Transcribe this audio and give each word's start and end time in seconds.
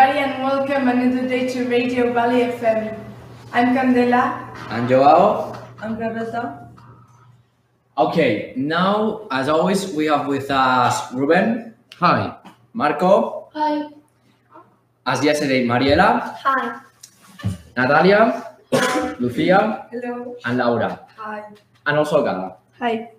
Hello, 0.00 0.08
everybody, 0.08 0.32
and 0.32 0.42
welcome 0.42 0.88
another 0.88 1.28
day 1.28 1.46
to 1.52 1.68
Radio 1.68 2.10
Valley 2.14 2.40
FM. 2.56 2.96
I'm 3.52 3.76
Candela. 3.76 4.48
And 4.70 4.88
Joao? 4.88 5.52
I'm 5.78 5.98
Roberta. 5.98 6.68
Okay, 7.98 8.54
now, 8.56 9.28
as 9.30 9.50
always, 9.50 9.92
we 9.92 10.06
have 10.06 10.26
with 10.26 10.50
us 10.50 11.12
Ruben, 11.12 11.74
Hi. 11.98 12.34
Marco, 12.72 13.50
Hi. 13.52 13.90
as 15.04 15.22
yesterday, 15.22 15.66
Mariela, 15.66 16.32
Hi. 16.44 16.80
Natalia, 17.76 18.56
Lucia, 19.20 19.86
Hello. 19.92 20.34
and 20.46 20.56
Laura, 20.56 20.98
Hi. 21.18 21.42
and 21.84 21.98
also 21.98 22.24
Gala. 22.24 22.56
Hi. 22.78 23.10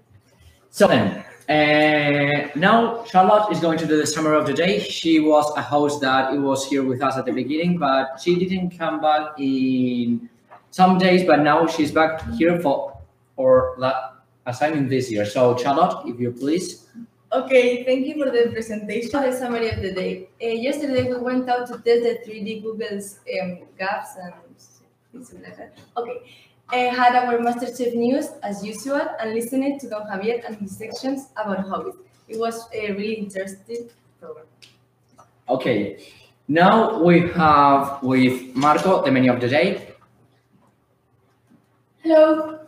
So 0.71 0.87
then, 0.87 1.23
uh, 1.51 2.49
now 2.55 3.03
Charlotte 3.05 3.51
is 3.51 3.59
going 3.59 3.77
to 3.77 3.85
do 3.85 3.97
the 3.97 4.07
summary 4.07 4.37
of 4.37 4.45
the 4.45 4.53
day. 4.53 4.79
She 4.79 5.19
was 5.19 5.51
a 5.57 5.61
host 5.61 6.01
that 6.01 6.33
it 6.33 6.39
was 6.39 6.67
here 6.67 6.83
with 6.83 7.01
us 7.01 7.17
at 7.17 7.25
the 7.25 7.33
beginning, 7.33 7.77
but 7.77 8.19
she 8.21 8.35
didn't 8.35 8.77
come 8.77 9.01
back 9.01 9.39
in 9.39 10.29
some 10.71 10.97
days. 10.97 11.25
But 11.25 11.41
now 11.41 11.67
she's 11.67 11.91
back 11.91 12.21
here 12.33 12.59
for 12.59 12.97
for 13.35 13.75
that 13.79 14.15
assignment 14.45 14.89
this 14.89 15.11
year. 15.11 15.25
So 15.25 15.57
Charlotte, 15.57 16.07
if 16.07 16.19
you 16.19 16.31
please. 16.31 16.87
Okay, 17.33 17.85
thank 17.85 18.05
you 18.07 18.15
for 18.21 18.29
the 18.29 18.51
presentation. 18.51 19.09
The 19.09 19.31
summary 19.31 19.70
of 19.70 19.81
the 19.81 19.93
day. 19.93 20.29
Uh, 20.43 20.47
yesterday 20.47 21.03
we 21.03 21.17
went 21.17 21.48
out 21.49 21.67
to 21.67 21.73
test 21.79 22.04
the 22.04 22.20
3D 22.27 22.61
Google's 22.61 23.20
um, 23.41 23.59
gaps 23.79 24.17
and 24.21 24.33
like 25.13 25.57
that. 25.57 25.77
Okay, 25.98 26.17
uh, 26.71 26.89
had 26.95 27.15
our 27.15 27.37
MasterChef 27.37 27.95
news 27.95 28.27
as 28.43 28.65
usual 28.65 29.01
and 29.19 29.33
listened 29.33 29.79
to 29.81 29.89
Don 29.89 30.03
Javier 30.03 30.45
and 30.45 30.55
his 30.57 30.77
sections 30.77 31.27
about 31.35 31.67
hobbies. 31.67 31.95
It 32.27 32.39
was 32.39 32.67
a 32.73 32.91
really 32.91 33.15
interesting 33.15 33.89
program. 34.19 34.45
Okay, 35.49 35.97
now 36.47 37.03
we 37.03 37.27
have 37.31 38.01
with 38.01 38.55
Marco 38.55 39.03
the 39.03 39.11
menu 39.11 39.33
of 39.33 39.41
the 39.41 39.49
day. 39.49 39.95
Hello. 42.03 42.59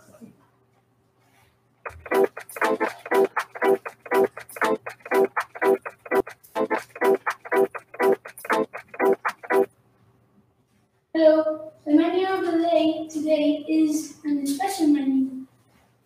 Hello. 11.13 11.72
The 11.86 11.94
menu 11.94 12.28
of 12.28 12.45
the 12.45 12.58
day 12.59 13.08
today 13.09 13.66
is 13.67 14.17
an 14.26 14.45
special 14.48 14.88
menu. 14.88 15.45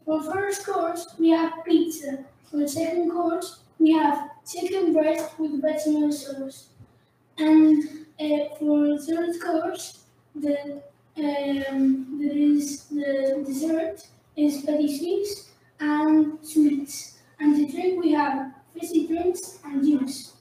For 0.06 0.22
first 0.24 0.66
course, 0.66 1.16
we 1.20 1.30
have 1.32 1.66
pizza. 1.66 2.26
For 2.52 2.68
second 2.68 3.12
course, 3.12 3.62
we 3.80 3.94
have 3.94 4.32
chicken 4.46 4.94
breast 4.94 5.40
with 5.40 5.62
bechamel 5.62 6.12
sauce. 6.12 6.70
And 7.38 7.84
uh, 8.20 8.56
for 8.60 8.98
third 9.00 9.40
course, 9.42 10.06
the 10.36 10.84
um, 11.18 12.20
there 12.22 12.38
is 12.38 12.86
the 12.86 13.44
dessert 13.46 14.08
is 14.36 14.62
pastries 14.64 15.50
and 15.80 16.40
sweets. 16.44 17.20
And 17.40 17.56
the 17.56 17.72
drink 17.72 18.04
we 18.04 18.14
have 18.14 18.54
fizzy 18.74 19.08
drinks 19.08 19.60
and 19.66 19.84
juice. 19.84 20.37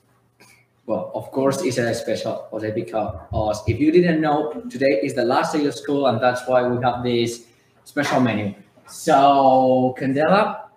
Well, 0.86 1.10
of 1.14 1.32
course, 1.32 1.62
it's 1.62 1.78
a 1.78 1.92
special 1.94 2.46
holiday 2.48 2.70
uh, 2.70 3.10
because 3.10 3.62
if 3.66 3.80
you 3.80 3.90
didn't 3.90 4.20
know, 4.20 4.62
today 4.70 5.00
is 5.02 5.14
the 5.14 5.24
last 5.24 5.52
day 5.52 5.66
of 5.66 5.74
school, 5.74 6.06
and 6.06 6.22
that's 6.22 6.46
why 6.46 6.62
we 6.62 6.80
have 6.84 7.02
this 7.02 7.46
special 7.82 8.20
menu. 8.20 8.54
So, 8.86 9.96
Candela, 9.98 10.68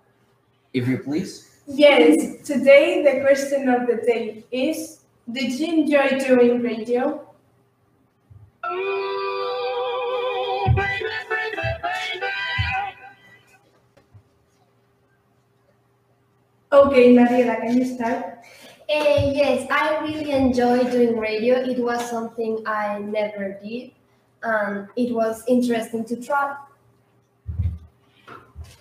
if 0.74 0.88
you 0.88 0.98
please. 0.98 1.62
Yes, 1.68 2.42
today 2.44 3.04
the 3.04 3.20
question 3.20 3.68
of 3.68 3.86
the 3.86 4.02
day 4.04 4.44
is 4.50 5.02
Did 5.30 5.52
you 5.52 5.86
enjoy 5.86 6.18
doing 6.18 6.60
radio? 6.60 7.26
Okay, 16.72 17.14
Mariela, 17.14 17.60
can 17.60 17.76
you 17.78 17.84
start? 17.84 18.38
Uh, 18.90 19.30
yes, 19.32 19.68
I 19.70 20.00
really 20.02 20.32
enjoy 20.32 20.82
doing 20.90 21.16
radio. 21.16 21.56
It 21.56 21.78
was 21.78 22.10
something 22.10 22.60
I 22.66 22.98
never 22.98 23.56
did, 23.62 23.92
and 24.42 24.88
it 24.96 25.14
was 25.14 25.44
interesting 25.46 26.04
to 26.06 26.16
try. 26.16 26.56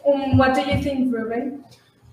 Um, 0.07 0.37
what 0.37 0.55
do 0.55 0.61
you 0.61 0.81
think, 0.81 1.13
Ruben? 1.13 1.63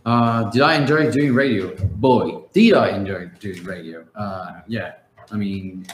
Uh, 0.05 0.51
did 0.51 0.61
I 0.61 0.75
enjoy 0.75 1.11
doing 1.11 1.35
radio? 1.35 1.75
Boy, 1.97 2.43
did 2.53 2.75
I 2.75 2.91
enjoy 2.91 3.31
doing 3.41 3.65
radio. 3.65 4.05
Uh, 4.15 4.61
yeah, 4.69 4.97
I 5.33 5.37
mean, 5.37 5.87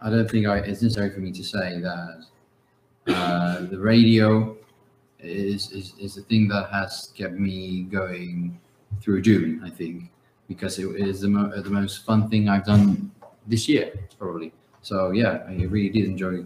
I 0.00 0.08
don't 0.08 0.30
think 0.30 0.46
I, 0.46 0.58
it's 0.58 0.82
necessary 0.82 1.10
for 1.10 1.18
me 1.18 1.32
to 1.32 1.42
say 1.42 1.80
that 1.80 2.26
uh, 3.08 3.60
the 3.62 3.78
radio 3.78 4.56
is, 5.18 5.72
is, 5.72 5.94
is 5.98 6.14
the 6.14 6.22
thing 6.22 6.46
that 6.48 6.70
has 6.70 7.12
kept 7.16 7.34
me 7.34 7.82
going 7.82 8.56
through 9.00 9.22
June, 9.22 9.62
I 9.64 9.70
think, 9.70 10.10
because 10.48 10.78
it 10.78 10.88
is 10.96 11.20
the, 11.20 11.28
mo- 11.28 11.50
the 11.60 11.70
most 11.70 12.04
fun 12.04 12.28
thing 12.28 12.48
I've 12.48 12.64
done 12.64 13.10
this 13.46 13.68
year, 13.68 13.92
probably. 14.18 14.52
So, 14.82 15.10
yeah, 15.10 15.42
I 15.48 15.54
really 15.64 15.90
did 15.90 16.04
enjoy 16.04 16.44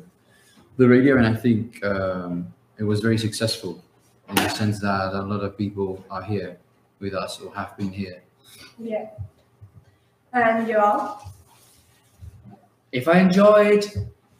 the 0.76 0.88
radio, 0.88 1.18
and 1.18 1.26
I 1.26 1.34
think 1.34 1.84
um, 1.84 2.52
it 2.78 2.84
was 2.84 3.00
very 3.00 3.18
successful 3.18 3.82
in 4.28 4.36
the 4.36 4.48
sense 4.48 4.80
that 4.80 5.12
a 5.12 5.22
lot 5.22 5.42
of 5.42 5.58
people 5.58 6.04
are 6.10 6.22
here 6.22 6.58
with 7.00 7.14
us 7.14 7.40
or 7.40 7.54
have 7.54 7.76
been 7.76 7.92
here. 7.92 8.22
Yeah. 8.78 9.10
And 10.32 10.66
Joao? 10.66 11.18
If 12.92 13.08
I 13.08 13.18
enjoyed 13.18 13.84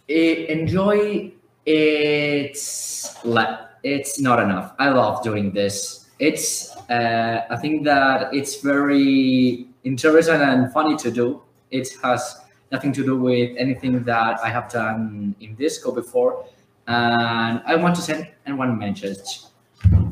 it, 0.09 0.48
enjoy 0.48 1.32
it's 1.66 3.25
like 3.25 3.59
it's 3.82 4.19
not 4.21 4.41
enough. 4.41 4.72
I 4.78 4.88
love 4.91 5.22
doing 5.22 5.53
this. 5.53 6.06
It's 6.19 6.69
uh, 6.90 7.40
I 7.50 7.56
think 7.56 7.84
that 7.84 8.34
it's 8.34 8.60
very 8.60 9.66
interesting 9.84 10.40
and 10.40 10.72
funny 10.72 10.96
to 10.96 11.10
do. 11.10 11.42
It 11.70 11.88
has 12.02 12.40
nothing 12.72 12.92
to 12.94 13.04
do 13.04 13.16
with 13.18 13.50
anything 13.56 14.02
that 14.04 14.40
I 14.42 14.48
have 14.48 14.70
done 14.70 15.34
in 15.40 15.54
disco 15.54 15.92
before, 15.92 16.44
and 16.86 17.62
I 17.64 17.76
want 17.76 17.94
to 17.96 18.02
send 18.02 18.26
one 18.46 18.78
message. 18.78 19.42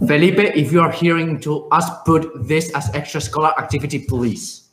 Felipe, 0.07 0.39
if 0.39 0.73
you 0.73 0.81
are 0.81 0.91
hearing 0.93 1.41
to 1.41 1.67
us, 1.71 1.87
put 2.07 2.31
this 2.49 2.73
as 2.75 2.89
extra 2.95 3.21
scholar 3.21 3.53
activity, 3.59 3.99
please. 3.99 4.65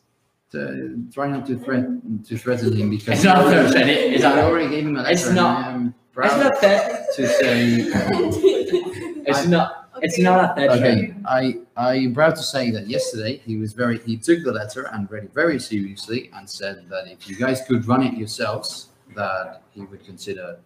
So 0.52 0.96
try 1.12 1.28
not 1.28 1.46
to 1.48 1.58
threaten 1.58 2.24
to 2.30 2.38
threaten 2.38 2.72
him 2.78 2.90
because 2.92 3.16
It's 3.16 3.24
not 3.26 3.44
threatening, 3.48 4.14
it's 4.14 4.24
I 4.24 4.36
not- 4.36 4.44
already 4.46 4.70
gave 4.70 4.86
him 4.86 4.96
a 4.96 5.02
letter. 5.02 5.12
it's 5.14 5.30
not- 5.32 5.66
I 5.66 5.70
am 5.72 5.94
It's 6.18 6.38
not 6.38 6.62
that. 6.62 7.14
to 7.16 7.28
say. 7.28 7.92
It's 9.28 9.40
I- 9.48 9.50
not. 9.50 9.85
It's 10.02 10.20
not 10.20 10.58
a 10.58 10.72
Okay, 10.74 11.16
I 11.26 11.60
I'm 11.78 12.14
proud 12.14 12.36
to 12.36 12.44
say 12.44 12.72
that 12.72 12.88
yesterday 12.88 13.38
he 13.46 13.58
was 13.58 13.74
very 13.74 14.00
he 14.00 14.18
took 14.18 14.44
the 14.44 14.52
letter 14.52 14.84
and 14.94 15.10
read 15.10 15.26
it 15.26 15.34
very 15.34 15.60
seriously 15.60 16.30
and 16.34 16.50
said 16.50 16.88
that 16.90 17.08
if 17.08 17.30
you 17.30 17.36
guys 17.36 17.62
could 17.68 17.88
run 17.88 18.04
it 18.04 18.18
yourselves, 18.18 18.90
that 19.16 19.62
he 19.74 19.82
would 19.82 20.04
consider 20.06 20.58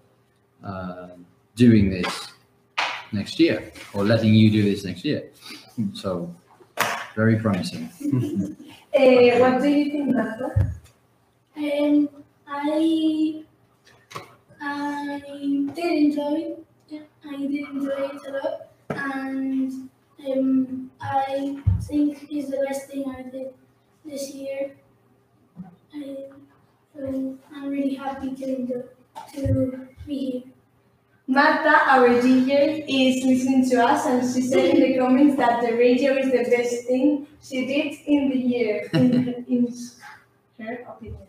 uh, 0.64 1.10
doing 1.56 1.90
this 1.90 2.28
next 3.12 3.40
year 3.40 3.72
or 3.94 4.04
letting 4.04 4.34
you 4.34 4.50
do 4.50 4.64
this 4.64 4.84
next 4.84 5.06
year. 5.06 5.30
So 5.94 6.34
very 7.16 7.38
promising. 7.38 7.90
Uh, 8.96 9.40
what 9.40 9.62
do 9.62 9.70
you 9.70 9.92
think, 9.92 10.16
Marco? 10.16 10.52
Um, 11.58 12.10
I 12.48 13.44
I 14.62 15.22
did 15.76 15.92
enjoy 16.04 16.56
it. 16.92 17.10
I 17.26 17.38
did 17.38 17.70
enjoy 17.70 17.90
it 17.90 18.22
a 18.28 18.32
lot, 18.32 18.69
and 18.90 19.90
um, 20.28 20.92
I 21.02 21.62
think 21.82 22.28
it's 22.30 22.50
the 22.50 22.66
best 22.68 22.90
thing 22.90 23.06
I 23.08 23.24
did 23.24 23.54
this 24.06 24.34
year. 24.34 24.76
I, 25.94 26.26
so 26.96 27.38
I'm 27.54 27.70
really 27.70 27.96
happy 27.96 28.36
to 28.36 28.84
to 29.34 29.88
be 30.06 30.32
here. 30.32 30.44
Marta, 31.28 31.92
our 31.92 32.10
DJ, 32.10 32.86
is 32.88 33.24
listening 33.24 33.70
to 33.70 33.86
us 33.86 34.08
and 34.08 34.22
she 34.34 34.42
said 34.42 34.66
in 34.76 34.82
the 34.82 34.98
comments 34.98 35.38
that 35.38 35.62
the 35.62 35.74
radio 35.74 36.14
is 36.16 36.32
the 36.32 36.50
best 36.50 36.88
thing 36.88 37.28
she 37.40 37.68
did 37.68 37.94
in 38.08 38.30
the 38.30 38.36
year, 38.36 38.90
in, 38.94 39.46
in 39.48 39.76
her 40.60 40.86
opinion. 40.90 41.28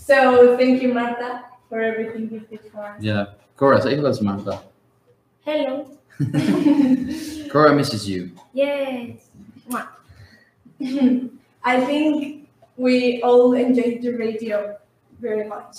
So 0.00 0.56
thank 0.56 0.80
you, 0.80 0.94
Marta, 0.94 1.44
for 1.68 1.80
everything 1.82 2.30
you 2.30 2.40
did 2.40 2.72
for 2.72 2.80
us. 2.80 3.02
Yeah. 3.02 3.26
Cora, 3.58 3.82
say 3.82 3.96
hello 3.96 4.14
to 4.14 4.24
Martha. 4.24 4.62
Hello. 5.44 5.94
Cora 7.50 7.74
misses 7.74 8.08
you. 8.08 8.30
Yes. 8.52 9.28
I 11.64 11.84
think 11.84 12.48
we 12.76 13.22
all 13.22 13.54
enjoyed 13.54 14.02
the 14.02 14.10
radio 14.10 14.76
very 15.20 15.48
much. 15.48 15.76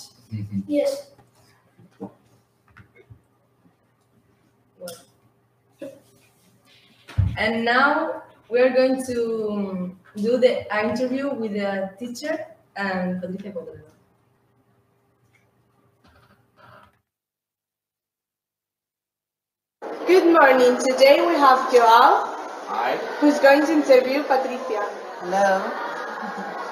Yes. 0.66 1.10
And 7.38 7.64
now 7.64 8.22
we're 8.48 8.72
going 8.72 9.04
to 9.06 9.48
um, 9.50 10.00
do 10.16 10.38
the 10.38 10.64
interview 10.84 11.34
with 11.34 11.52
the 11.52 11.90
teacher 11.98 12.46
and 12.76 13.20
Patricia 13.20 13.52
Contreras. 13.52 13.95
Good 20.06 20.32
morning. 20.32 20.78
Today 20.78 21.18
we 21.26 21.34
have 21.34 21.70
Joao, 21.72 22.30
Hi. 22.70 22.96
who's 23.18 23.40
going 23.40 23.66
to 23.66 23.72
interview 23.72 24.22
Patricia. 24.22 24.82
Hello. 25.20 26.52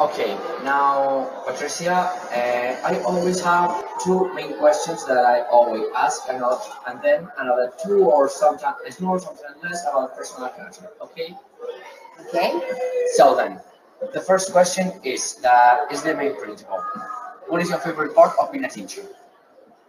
Okay, 0.00 0.32
now 0.64 1.28
Patricia, 1.46 1.92
uh, 1.92 2.88
I 2.88 3.02
always 3.04 3.38
have 3.42 3.84
two 4.02 4.32
main 4.32 4.56
questions 4.56 5.04
that 5.06 5.18
I 5.18 5.42
always 5.52 5.84
ask, 5.94 6.22
and, 6.30 6.42
and 6.86 7.02
then 7.02 7.28
another 7.36 7.70
two 7.84 8.04
or 8.06 8.26
sometimes 8.30 8.98
more, 8.98 9.20
sometimes 9.20 9.62
less 9.62 9.84
about 9.86 10.16
personal 10.16 10.48
character. 10.48 10.88
Okay. 11.02 11.36
Okay. 12.28 12.50
So 13.16 13.36
then, 13.36 13.60
the 14.14 14.20
first 14.22 14.52
question 14.52 14.90
is 15.04 15.34
that 15.42 15.92
is 15.92 16.00
the 16.00 16.14
main 16.14 16.34
principle. 16.40 16.82
What 17.48 17.60
is 17.60 17.68
your 17.68 17.80
favorite 17.80 18.14
part 18.14 18.32
of 18.40 18.50
being 18.50 18.64
a 18.64 18.70
teacher? 18.70 19.02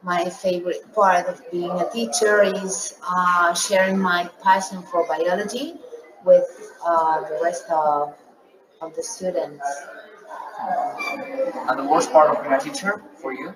My 0.04 0.30
favorite 0.30 0.92
part 0.94 1.28
of 1.28 1.42
being 1.52 1.72
a 1.72 1.88
teacher 1.92 2.42
is 2.42 2.96
uh, 3.08 3.54
sharing 3.54 4.00
my 4.00 4.30
passion 4.44 4.82
for 4.82 5.08
biology 5.08 5.76
with 6.26 6.74
uh, 6.86 7.22
the 7.22 7.40
rest 7.44 7.66
of, 7.70 8.16
of 8.82 8.96
the 8.96 9.04
students. 9.04 9.64
And 11.70 11.80
the 11.80 11.86
worst 11.86 12.12
part 12.12 12.36
of 12.36 12.44
being 12.44 12.54
a 12.54 12.60
teacher 12.60 13.02
for 13.16 13.34
you? 13.34 13.54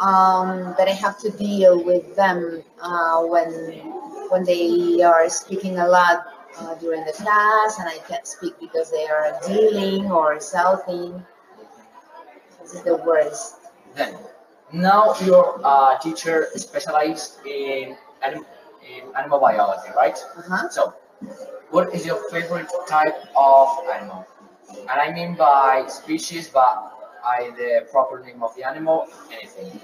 Um, 0.00 0.74
that 0.76 0.88
I 0.88 0.92
have 0.92 1.18
to 1.20 1.30
deal 1.30 1.84
with 1.84 2.16
them 2.16 2.64
uh, 2.80 3.22
when 3.22 3.48
when 4.30 4.44
they 4.44 5.02
are 5.02 5.28
speaking 5.28 5.78
a 5.78 5.86
lot 5.86 6.26
uh, 6.58 6.74
during 6.76 7.04
the 7.04 7.12
class 7.12 7.78
and 7.78 7.88
I 7.88 7.98
can't 8.08 8.26
speak 8.26 8.54
because 8.60 8.90
they 8.90 9.06
are 9.06 9.38
dealing 9.46 10.10
or 10.10 10.40
shouting. 10.40 11.24
This 12.60 12.74
is 12.74 12.82
the 12.82 12.96
worst. 12.96 13.56
Then, 13.94 14.16
now 14.74 15.14
you're 15.24 15.60
a 15.64 15.98
teacher 16.02 16.48
specialized 16.56 17.44
in, 17.46 17.96
anim- 18.22 18.46
in 18.82 19.04
animal 19.16 19.38
biology, 19.40 19.90
right? 19.96 20.18
Uh-huh. 20.36 20.68
So, 20.68 20.94
what 21.70 21.94
is 21.94 22.04
your 22.04 22.18
favorite 22.30 22.68
type 22.88 23.16
of 23.36 23.68
animal? 23.92 24.26
And 24.70 24.90
I 24.90 25.12
mean 25.12 25.34
by 25.34 25.86
species, 25.88 26.48
but 26.48 26.74
by 27.22 27.50
the 27.56 27.86
proper 27.90 28.20
name 28.20 28.42
of 28.42 28.54
the 28.56 28.64
animal, 28.64 29.06
anything. 29.32 29.80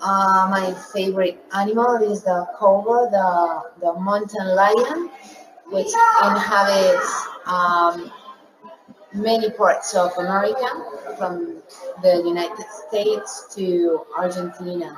Uh, 0.00 0.46
my 0.50 0.74
favorite 0.92 1.42
animal 1.54 1.96
is 1.96 2.22
the 2.22 2.46
cougar, 2.58 3.08
the, 3.10 3.62
the 3.80 3.92
mountain 4.00 4.54
lion, 4.54 5.10
which 5.70 5.88
inhabits 6.22 7.26
um, 7.46 8.10
many 9.12 9.50
parts 9.50 9.94
of 9.94 10.12
America, 10.18 10.68
from 11.18 11.62
the 12.02 12.22
United 12.24 12.66
States 12.88 13.54
to 13.54 14.04
Argentina. 14.16 14.96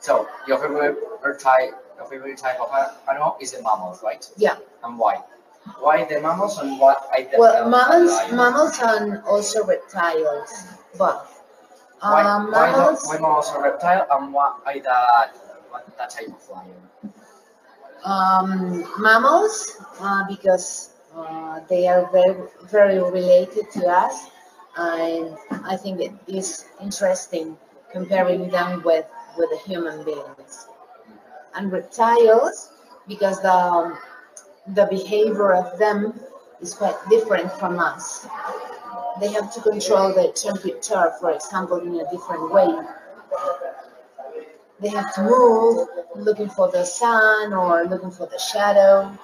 So, 0.00 0.28
your 0.48 0.58
favorite 0.58 1.40
type, 1.40 1.74
your 1.96 2.06
favorite 2.06 2.38
type 2.38 2.58
of 2.60 2.68
animal 3.08 3.36
is 3.40 3.52
the 3.52 3.62
mammals, 3.62 4.02
right? 4.02 4.28
Yeah. 4.36 4.56
And 4.82 4.98
why? 4.98 5.22
Why 5.78 6.04
the 6.04 6.20
mammals 6.20 6.58
and 6.58 6.78
why 6.80 6.96
the 7.30 7.38
Well, 7.38 7.68
mammals, 7.68 8.10
lion? 8.10 8.36
mammals 8.36 8.78
and 8.82 9.22
also 9.24 9.64
reptiles, 9.64 10.50
but 10.98 11.28
Why, 12.00 12.22
uh, 12.24 12.40
why, 12.46 12.70
mammals, 12.72 13.06
why 13.06 13.18
mammals 13.18 13.48
are 13.50 13.62
reptile 13.62 14.06
and 14.10 14.32
why 14.32 14.80
that, 14.84 15.36
what, 15.70 15.86
that 15.98 16.10
type 16.10 16.28
of 16.28 16.50
lion? 16.50 16.74
um, 18.04 18.84
mammals, 19.00 19.76
uh, 20.00 20.24
because 20.28 20.91
uh, 21.16 21.60
they 21.68 21.86
are 21.86 22.10
very, 22.10 22.48
very 22.64 22.98
related 22.98 23.70
to 23.72 23.86
us, 23.86 24.30
and 24.76 25.36
I 25.64 25.76
think 25.76 26.00
it 26.00 26.12
is 26.26 26.66
interesting 26.80 27.56
comparing 27.92 28.48
them 28.48 28.82
with 28.84 29.06
with 29.36 29.50
the 29.50 29.58
human 29.58 30.04
beings. 30.04 30.66
And 31.54 31.70
reptiles, 31.70 32.72
because 33.06 33.40
the 33.42 33.52
um, 33.52 33.98
the 34.68 34.86
behavior 34.86 35.52
of 35.52 35.78
them 35.78 36.18
is 36.60 36.74
quite 36.74 36.96
different 37.10 37.52
from 37.52 37.78
us. 37.78 38.26
They 39.20 39.32
have 39.32 39.52
to 39.54 39.60
control 39.60 40.14
the 40.14 40.32
temperature, 40.32 41.12
for 41.20 41.32
example, 41.32 41.78
in 41.78 42.00
a 42.00 42.10
different 42.10 42.52
way. 42.52 42.72
They 44.80 44.88
have 44.88 45.14
to 45.14 45.22
move, 45.22 45.88
looking 46.16 46.48
for 46.48 46.70
the 46.70 46.84
sun 46.84 47.52
or 47.52 47.84
looking 47.84 48.10
for 48.10 48.26
the 48.26 48.38
shadow. 48.38 49.16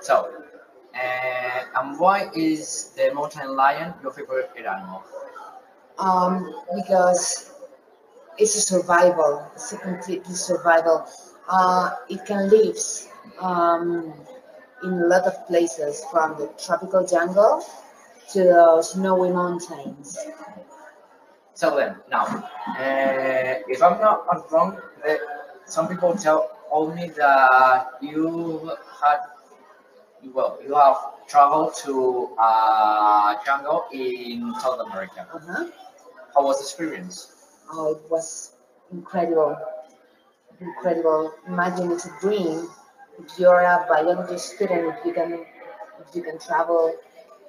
So, 0.00 0.30
uh, 0.94 1.60
and 1.76 1.98
why 1.98 2.30
is 2.34 2.90
the 2.96 3.12
mountain 3.14 3.56
lion 3.56 3.94
your 4.02 4.12
favorite 4.12 4.50
animal? 4.56 5.02
um, 5.98 6.54
because 6.74 7.52
it's 8.38 8.56
a 8.56 8.60
survival. 8.60 9.50
It's 9.54 9.72
a 9.72 9.78
completely 9.78 10.34
survival. 10.34 11.06
Uh, 11.48 11.94
it 12.08 12.24
can 12.26 12.48
live 12.50 12.76
um, 13.40 14.12
in 14.82 14.90
a 14.92 15.06
lot 15.06 15.26
of 15.26 15.46
places, 15.46 16.04
from 16.10 16.38
the 16.38 16.48
tropical 16.64 17.06
jungle 17.06 17.64
to 18.32 18.44
the 18.44 18.82
snowy 18.82 19.30
mountains. 19.30 20.18
So 21.54 21.76
then, 21.76 21.96
now, 22.10 22.24
uh, 22.26 23.62
if 23.68 23.82
I'm 23.82 24.00
not 24.00 24.50
wrong, 24.52 24.78
the, 25.02 25.18
some 25.66 25.88
people 25.88 26.14
tell 26.16 26.50
told 26.70 26.94
me 26.94 27.08
that 27.16 27.92
you 28.00 28.70
had, 29.00 29.20
well, 30.34 30.58
you 30.66 30.74
have 30.74 30.96
traveled 31.28 31.74
to 31.84 32.34
a 32.38 33.36
jungle 33.44 33.84
in 33.92 34.52
South 34.60 34.80
America. 34.80 35.26
Uh-huh. 35.32 35.66
How 36.34 36.44
was 36.44 36.58
the 36.58 36.64
experience? 36.64 37.32
Oh, 37.72 37.94
it 37.94 38.10
was 38.10 38.54
incredible. 38.92 39.56
Incredible. 40.60 41.32
Imagine 41.46 41.92
it's 41.92 42.06
a 42.06 42.12
dream. 42.20 42.68
If 43.18 43.38
you're 43.38 43.60
a 43.60 43.86
biology 43.88 44.38
student, 44.38 44.94
if 44.96 45.04
you 45.04 45.12
can, 45.12 45.44
if 46.00 46.14
you 46.14 46.22
can 46.22 46.38
travel 46.38 46.94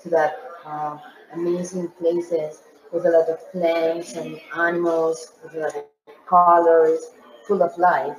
to 0.02 0.10
that 0.10 0.40
uh, 0.66 0.98
amazing 1.34 1.90
places 2.00 2.62
with 2.92 3.06
a 3.06 3.10
lot 3.10 3.30
of 3.30 3.52
plants 3.52 4.14
and 4.14 4.40
animals, 4.56 5.34
with 5.44 5.56
a 5.56 5.60
lot 5.60 5.76
of 5.76 5.86
colors, 6.28 7.12
full 7.48 7.62
of 7.64 7.78
life. 7.78 8.18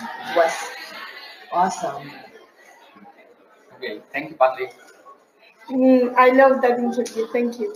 It 0.00 0.36
was 0.36 0.52
awesome. 1.52 2.10
Okay, 3.78 4.00
thank 4.12 4.30
you, 4.30 4.36
Patrick. 4.36 4.74
Mm, 5.70 6.14
I 6.16 6.30
love 6.30 6.60
that 6.62 6.78
interview. 6.80 7.26
Thank 7.28 7.60
you. 7.60 7.74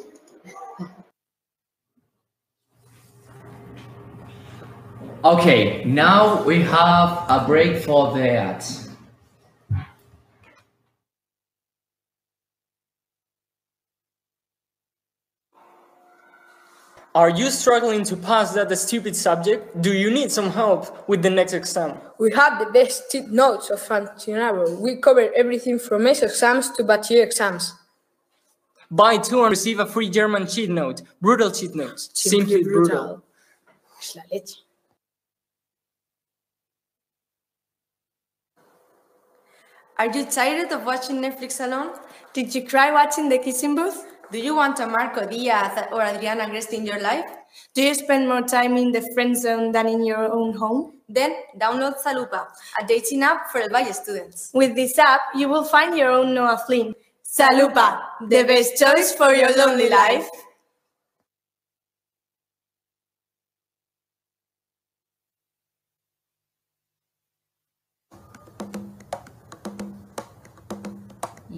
Okay, 5.24 5.84
now 5.84 6.42
we 6.42 6.60
have 6.62 7.24
a 7.30 7.44
break 7.46 7.84
for 7.84 8.12
the 8.12 8.28
ads. 8.28 8.81
Are 17.14 17.28
you 17.28 17.50
struggling 17.50 18.04
to 18.04 18.16
pass 18.16 18.54
that 18.54 18.74
stupid 18.78 19.14
subject? 19.14 19.82
Do 19.82 19.92
you 19.92 20.10
need 20.10 20.32
some 20.32 20.50
help 20.50 21.06
with 21.08 21.22
the 21.22 21.28
next 21.28 21.52
exam? 21.52 21.98
We 22.18 22.32
have 22.32 22.58
the 22.58 22.72
best 22.72 23.10
tip 23.10 23.26
notes 23.28 23.68
of 23.68 23.80
Fantinaro. 23.80 24.78
We 24.78 24.96
cover 24.96 25.30
everything 25.36 25.78
from 25.78 26.06
S 26.06 26.22
exams 26.22 26.70
to 26.70 26.84
bachelor 26.84 27.22
exams. 27.22 27.74
Buy 28.90 29.18
two 29.18 29.42
and 29.42 29.50
receive 29.50 29.78
a 29.78 29.86
free 29.86 30.08
German 30.08 30.46
cheat 30.46 30.70
note. 30.70 31.02
Brutal 31.20 31.50
cheat 31.50 31.74
notes. 31.74 32.08
Simply, 32.14 32.62
brutal. 32.62 33.22
Es 33.98 34.16
la. 34.16 34.22
Are 39.98 40.06
you 40.06 40.24
tired 40.24 40.72
of 40.72 40.84
watching 40.84 41.16
Netflix 41.16 41.62
alone? 41.64 41.94
Did 42.32 42.54
you 42.54 42.66
cry 42.66 42.90
watching 42.90 43.28
the 43.28 43.38
kissing 43.38 43.74
booth? 43.74 44.11
Do 44.32 44.38
you 44.38 44.56
want 44.56 44.80
a 44.80 44.86
Marco 44.86 45.26
Diaz 45.26 45.88
or 45.92 46.00
Adriana 46.00 46.46
Agresti 46.46 46.78
in 46.78 46.86
your 46.86 47.00
life? 47.00 47.26
Do 47.74 47.82
you 47.82 47.94
spend 47.94 48.26
more 48.26 48.40
time 48.40 48.78
in 48.78 48.90
the 48.90 49.02
friend 49.12 49.36
zone 49.36 49.72
than 49.72 49.86
in 49.86 50.06
your 50.06 50.32
own 50.32 50.54
home? 50.54 50.94
Then 51.06 51.34
download 51.60 52.02
Salupa, 52.02 52.46
a 52.80 52.86
dating 52.86 53.22
app 53.22 53.50
for 53.50 53.60
El 53.60 53.68
Valle 53.68 53.92
students. 53.92 54.50
With 54.54 54.74
this 54.74 54.98
app, 54.98 55.20
you 55.34 55.50
will 55.50 55.64
find 55.64 55.98
your 55.98 56.12
own 56.12 56.32
Noah 56.32 56.62
Flynn. 56.66 56.94
Salupa, 57.22 58.00
the 58.26 58.44
best 58.44 58.78
choice 58.78 59.12
for 59.12 59.34
your 59.34 59.54
lonely 59.54 59.90
life. 59.90 60.26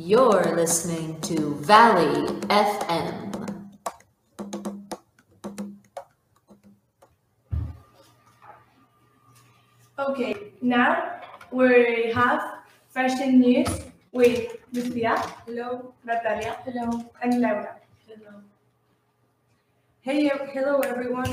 You're 0.04 0.54
listening 0.54 1.18
to 1.23 1.54
Valley 1.64 2.28
FM. 2.52 3.56
Okay, 9.99 10.52
now 10.61 11.20
we 11.50 12.12
have 12.14 12.44
fashion 12.90 13.40
news 13.40 13.66
with 14.12 14.54
Lucia, 14.75 15.16
Hello. 15.46 15.94
Natalia, 16.04 16.58
Hello. 16.66 17.11
and 17.23 17.40
Laura. 17.40 17.76
Hello. 18.06 18.42
Hey, 20.02 20.30
hello 20.52 20.80
everyone. 20.80 21.32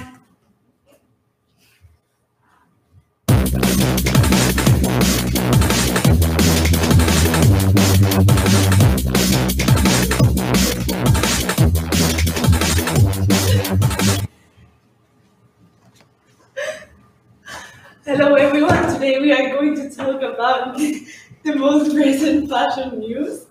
Hello 18.04 18.34
everyone, 18.34 18.92
today 18.92 19.20
we 19.20 19.32
are 19.32 19.52
going 19.52 19.76
to 19.76 19.88
talk 19.96 20.24
about 20.24 20.76
the 21.44 21.56
most 21.56 21.96
recent 21.96 22.50
fashion 22.50 22.98
news. 22.98 23.46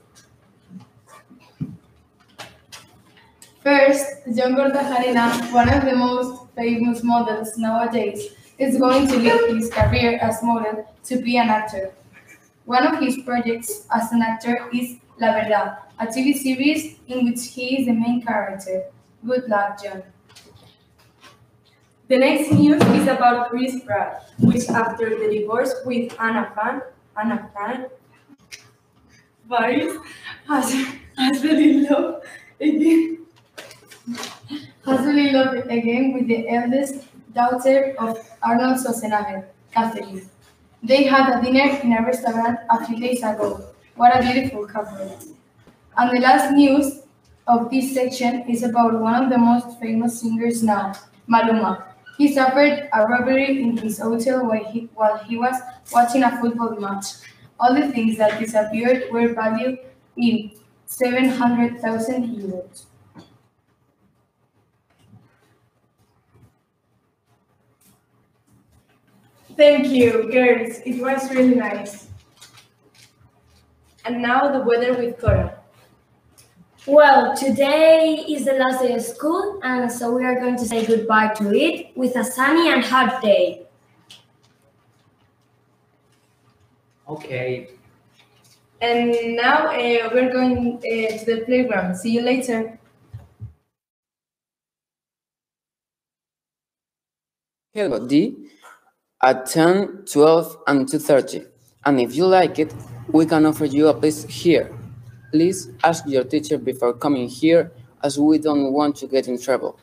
First, 3.62 4.06
Jon 4.34 4.56
Kortajarena, 4.56 5.52
one 5.52 5.72
of 5.72 5.84
the 5.84 5.94
most 5.94 6.50
famous 6.56 7.04
models 7.04 7.56
nowadays, 7.58 8.34
is 8.58 8.76
going 8.76 9.06
to 9.06 9.18
leave 9.18 9.54
his 9.54 9.70
career 9.70 10.18
as 10.20 10.42
model 10.42 10.84
to 11.04 11.22
be 11.22 11.36
an 11.36 11.48
actor. 11.48 11.94
One 12.64 12.84
of 12.84 13.00
his 13.00 13.18
projects 13.22 13.86
as 13.94 14.10
an 14.10 14.20
actor 14.20 14.68
is 14.74 14.96
La 15.20 15.32
Verdad, 15.32 15.76
a 16.00 16.06
TV 16.06 16.34
series 16.34 16.98
in 17.06 17.24
which 17.24 17.46
he 17.46 17.78
is 17.78 17.86
the 17.86 17.92
main 17.92 18.20
character. 18.20 18.86
Good 19.24 19.48
luck, 19.48 19.80
John. 19.80 20.02
The 22.10 22.18
next 22.18 22.50
news 22.50 22.82
is 22.82 23.06
about 23.06 23.50
Chris 23.50 23.84
Pratt, 23.84 24.28
which 24.40 24.68
after 24.68 25.10
the 25.10 25.30
divorce 25.30 25.72
with 25.86 26.12
Anna 26.18 26.52
Fan, 26.56 26.82
Anna 27.16 27.48
Fan, 27.54 27.86
Faris 29.48 29.96
has, 30.48 30.72
has 31.16 31.40
been 31.40 31.60
in 31.60 31.84
love 31.84 32.24
again. 32.60 33.18
Has 34.84 35.06
been 35.06 35.18
in 35.20 35.34
love 35.34 35.54
again 35.54 36.12
with 36.12 36.26
the 36.26 36.48
eldest 36.48 37.06
daughter 37.32 37.94
of 38.00 38.18
Arnold 38.42 38.78
Schwarzenegger, 38.78 39.44
Katherine. 39.70 40.28
They 40.82 41.04
had 41.04 41.38
a 41.38 41.40
dinner 41.40 41.78
in 41.78 41.92
a 41.92 42.02
restaurant 42.02 42.58
a 42.70 42.86
few 42.86 42.98
days 42.98 43.20
ago. 43.20 43.66
What 43.94 44.18
a 44.18 44.20
beautiful 44.20 44.66
couple. 44.66 45.16
And 45.96 46.10
the 46.10 46.20
last 46.20 46.50
news 46.50 47.02
of 47.46 47.70
this 47.70 47.94
section 47.94 48.50
is 48.50 48.64
about 48.64 48.98
one 48.98 49.22
of 49.22 49.30
the 49.30 49.38
most 49.38 49.78
famous 49.78 50.20
singers 50.20 50.64
now, 50.64 50.94
Maluma. 51.28 51.89
He 52.20 52.30
suffered 52.30 52.90
a 52.92 53.06
robbery 53.06 53.62
in 53.62 53.78
his 53.78 53.98
hotel 53.98 54.46
while 54.46 54.70
he, 54.70 54.90
while 54.92 55.16
he 55.16 55.38
was 55.38 55.56
watching 55.90 56.22
a 56.22 56.38
football 56.38 56.76
match. 56.78 57.06
All 57.58 57.74
the 57.74 57.88
things 57.92 58.18
that 58.18 58.38
disappeared 58.38 59.10
were 59.10 59.32
valued 59.32 59.78
in 60.18 60.50
700,000 60.84 62.36
euros. 62.36 62.84
Thank 69.56 69.86
you, 69.88 70.30
girls. 70.30 70.80
It 70.84 71.00
was 71.00 71.30
really 71.30 71.54
nice. 71.54 72.08
And 74.04 74.20
now 74.20 74.52
the 74.52 74.62
weather 74.62 74.92
with 74.92 75.18
Cora. 75.18 75.59
Well, 76.86 77.36
today 77.36 78.24
is 78.26 78.46
the 78.46 78.54
last 78.54 78.80
day 78.80 78.94
of 78.94 79.02
school, 79.02 79.60
and 79.62 79.92
so 79.92 80.12
we 80.12 80.24
are 80.24 80.40
going 80.40 80.56
to 80.56 80.64
say 80.64 80.86
goodbye 80.86 81.34
to 81.34 81.54
it 81.54 81.94
with 81.94 82.16
a 82.16 82.24
sunny 82.24 82.72
and 82.72 82.82
hot 82.82 83.20
day. 83.20 83.66
Okay. 87.06 87.68
And 88.80 89.36
now 89.36 89.66
uh, 89.66 90.08
we're 90.14 90.32
going 90.32 90.76
uh, 90.78 91.18
to 91.18 91.24
the 91.26 91.42
playground. 91.44 91.96
See 91.96 92.12
you 92.12 92.22
later. 92.22 92.78
Hello, 97.74 98.06
D. 98.06 98.36
At 99.22 99.44
10, 99.44 100.06
12, 100.10 100.56
and 100.66 100.86
2.30. 100.88 101.46
And 101.84 102.00
if 102.00 102.14
you 102.14 102.24
like 102.24 102.58
it, 102.58 102.72
we 103.12 103.26
can 103.26 103.44
offer 103.44 103.66
you 103.66 103.88
a 103.88 103.94
place 103.94 104.24
here. 104.24 104.79
Please 105.30 105.70
ask 105.84 106.04
your 106.06 106.24
teacher 106.24 106.58
before 106.58 106.92
coming 106.92 107.28
here 107.28 107.70
as 108.02 108.18
we 108.18 108.38
don't 108.38 108.72
want 108.72 108.96
to 108.96 109.06
get 109.06 109.28
in 109.28 109.40
trouble. 109.40 109.78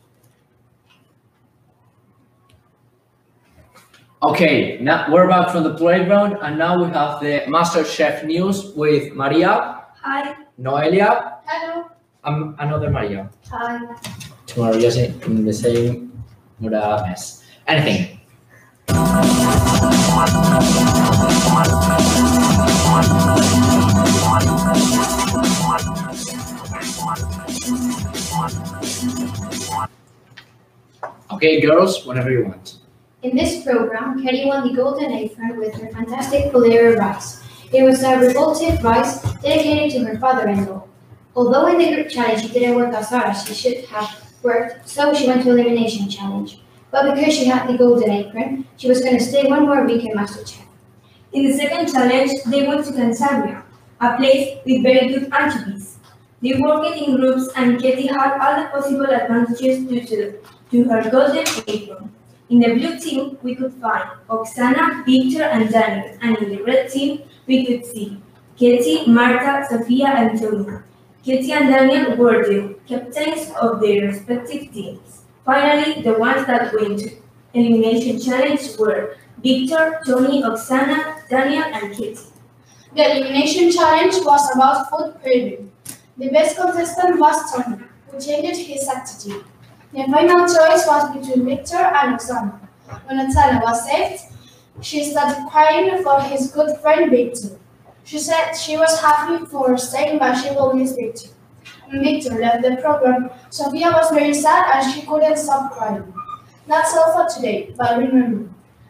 Okay, 4.23 4.79
now 4.81 5.05
we're 5.13 5.27
back 5.27 5.51
from 5.51 5.63
the 5.63 5.75
playground, 5.75 6.37
and 6.41 6.57
now 6.57 6.75
we 6.83 6.89
have 6.91 7.21
the 7.21 7.43
Master 7.47 7.85
Chef 7.85 8.23
news 8.25 8.73
with 8.75 9.13
Maria, 9.13 9.85
Hi. 10.01 10.35
Noelia, 10.59 11.37
Hello. 11.45 11.85
and 12.25 12.55
another 12.59 12.89
Maria. 12.89 13.29
Hi. 13.51 13.77
Two 14.47 14.61
Marias 14.63 14.97
in 14.97 15.21
in 15.23 15.45
the 15.45 15.53
same 15.53 16.11
Mura 16.59 17.03
mess. 17.07 17.43
Anything. 17.67 18.19
Okay, 31.37 31.61
girls, 31.61 32.05
whenever 32.05 32.31
you 32.31 32.45
want. 32.45 32.77
In 33.23 33.35
this 33.35 33.63
program, 33.63 34.23
Kelly 34.23 34.45
won 34.45 34.67
the 34.67 34.73
Golden 34.73 35.11
Apron 35.11 35.59
with 35.59 35.75
her 35.75 35.87
fantastic 35.89 36.51
Bolero 36.53 36.97
rice. 36.97 37.43
It 37.73 37.83
was 37.83 38.01
a 38.03 38.17
revolted 38.17 38.81
rice 38.83 39.21
dedicated 39.41 39.91
to 39.91 40.05
her 40.05 40.17
father-in-law. 40.19 40.83
Although 41.35 41.67
in 41.67 41.77
the 41.77 41.93
group 41.93 42.09
challenge 42.09 42.43
she 42.43 42.47
didn't 42.47 42.75
work 42.75 42.93
as 42.93 43.09
hard 43.09 43.25
as 43.25 43.45
she 43.45 43.53
should 43.53 43.85
have 43.85 44.09
worked, 44.41 44.87
so 44.87 45.13
she 45.13 45.27
went 45.27 45.43
to 45.43 45.51
elimination 45.51 46.09
challenge. 46.09 46.61
But 46.89 47.13
because 47.13 47.33
she 47.33 47.45
had 47.45 47.67
the 47.67 47.77
Golden 47.77 48.09
Apron, 48.09 48.65
she 48.77 48.87
was 48.87 49.01
going 49.01 49.17
to 49.17 49.23
stay 49.23 49.47
one 49.47 49.65
more 49.65 49.83
week 49.85 50.05
in 50.05 50.15
MasterChef. 50.15 50.66
In 51.33 51.45
the 51.45 51.53
second 51.53 51.91
challenge, 51.91 52.31
they 52.45 52.65
went 52.65 52.85
to 52.85 52.91
Santoña, 52.91 53.63
a 53.99 54.17
place 54.17 54.59
with 54.65 54.81
very 54.81 55.09
good 55.09 55.31
anchovies. 55.33 55.97
They 56.41 56.53
worked 56.59 56.95
in 56.95 57.17
groups 57.17 57.49
and 57.55 57.81
Katie 57.81 58.07
had 58.07 58.37
all 58.39 58.61
the 58.61 58.69
possible 58.69 59.09
advantages 59.09 59.83
due 59.85 60.05
to, 60.05 60.39
to 60.71 60.83
her 60.85 61.09
golden 61.09 61.45
apron. 61.67 62.11
In 62.49 62.59
the 62.59 62.75
blue 62.75 62.97
team, 62.99 63.37
we 63.43 63.55
could 63.55 63.73
find 63.73 64.05
Oksana, 64.29 65.05
Victor, 65.05 65.43
and 65.43 65.69
Daniel, 65.69 66.17
and 66.21 66.37
in 66.37 66.49
the 66.49 66.63
red 66.63 66.89
team, 66.89 67.23
we 67.45 67.65
could 67.65 67.85
see 67.85 68.21
Katie, 68.55 69.05
Marta, 69.05 69.67
Sofia, 69.69 70.07
and 70.07 70.39
Tony. 70.39 70.79
Katie 71.23 71.51
and 71.51 71.67
Daniel 71.67 72.15
were 72.15 72.45
the 72.47 72.75
captains 72.87 73.51
of 73.61 73.81
their 73.81 74.07
respective 74.07 74.71
teams. 74.71 75.23
Finally, 75.43 76.03
the 76.03 76.13
ones 76.13 76.47
that 76.47 76.73
went 76.73 76.99
to 76.99 77.11
elimination 77.53 78.19
challenge 78.21 78.77
were 78.79 79.17
Victor, 79.43 79.99
Tony, 80.05 80.41
Oksana, 80.43 81.27
Daniel, 81.29 81.63
and 81.63 81.95
Katie. 81.95 82.17
The 82.95 83.11
elimination 83.11 83.71
challenge 83.71 84.15
was 84.25 84.49
about 84.55 84.89
food 84.89 85.13
pairing. 85.23 85.71
The 86.17 86.29
best 86.29 86.57
contestant 86.57 87.19
was 87.19 87.51
Tony, 87.51 87.83
who 88.09 88.19
changed 88.19 88.61
his 88.61 88.87
attitude. 88.87 89.43
The 89.93 90.05
final 90.05 90.47
choice 90.47 90.87
was 90.87 91.15
between 91.15 91.45
Victor 91.45 91.77
and 91.77 92.17
Oksana. 92.17 92.59
When 93.05 93.19
Oksana 93.19 93.61
was 93.61 93.85
saved, 93.85 94.23
she 94.81 95.03
started 95.03 95.47
crying 95.49 96.01
for 96.03 96.19
his 96.21 96.51
good 96.51 96.75
friend 96.79 97.11
Victor. 97.11 97.59
She 98.03 98.17
said 98.17 98.53
she 98.53 98.77
was 98.77 98.99
happy 98.99 99.45
for 99.45 99.77
staying, 99.77 100.17
but 100.17 100.35
she 100.35 100.49
will 100.51 100.73
miss 100.73 100.93
Victor. 100.93 101.29
When 101.87 102.03
Victor 102.03 102.39
left 102.39 102.63
the 102.63 102.77
program, 102.77 103.29
Sofia 103.49 103.91
was 103.91 104.09
very 104.09 104.33
sad 104.33 104.71
and 104.73 104.93
she 104.93 105.05
couldn't 105.05 105.37
stop 105.37 105.73
crying. 105.73 106.13
That's 106.67 106.95
all 106.95 107.13
for 107.13 107.33
today, 107.33 107.73
but 107.77 107.97
remember, 107.97 108.49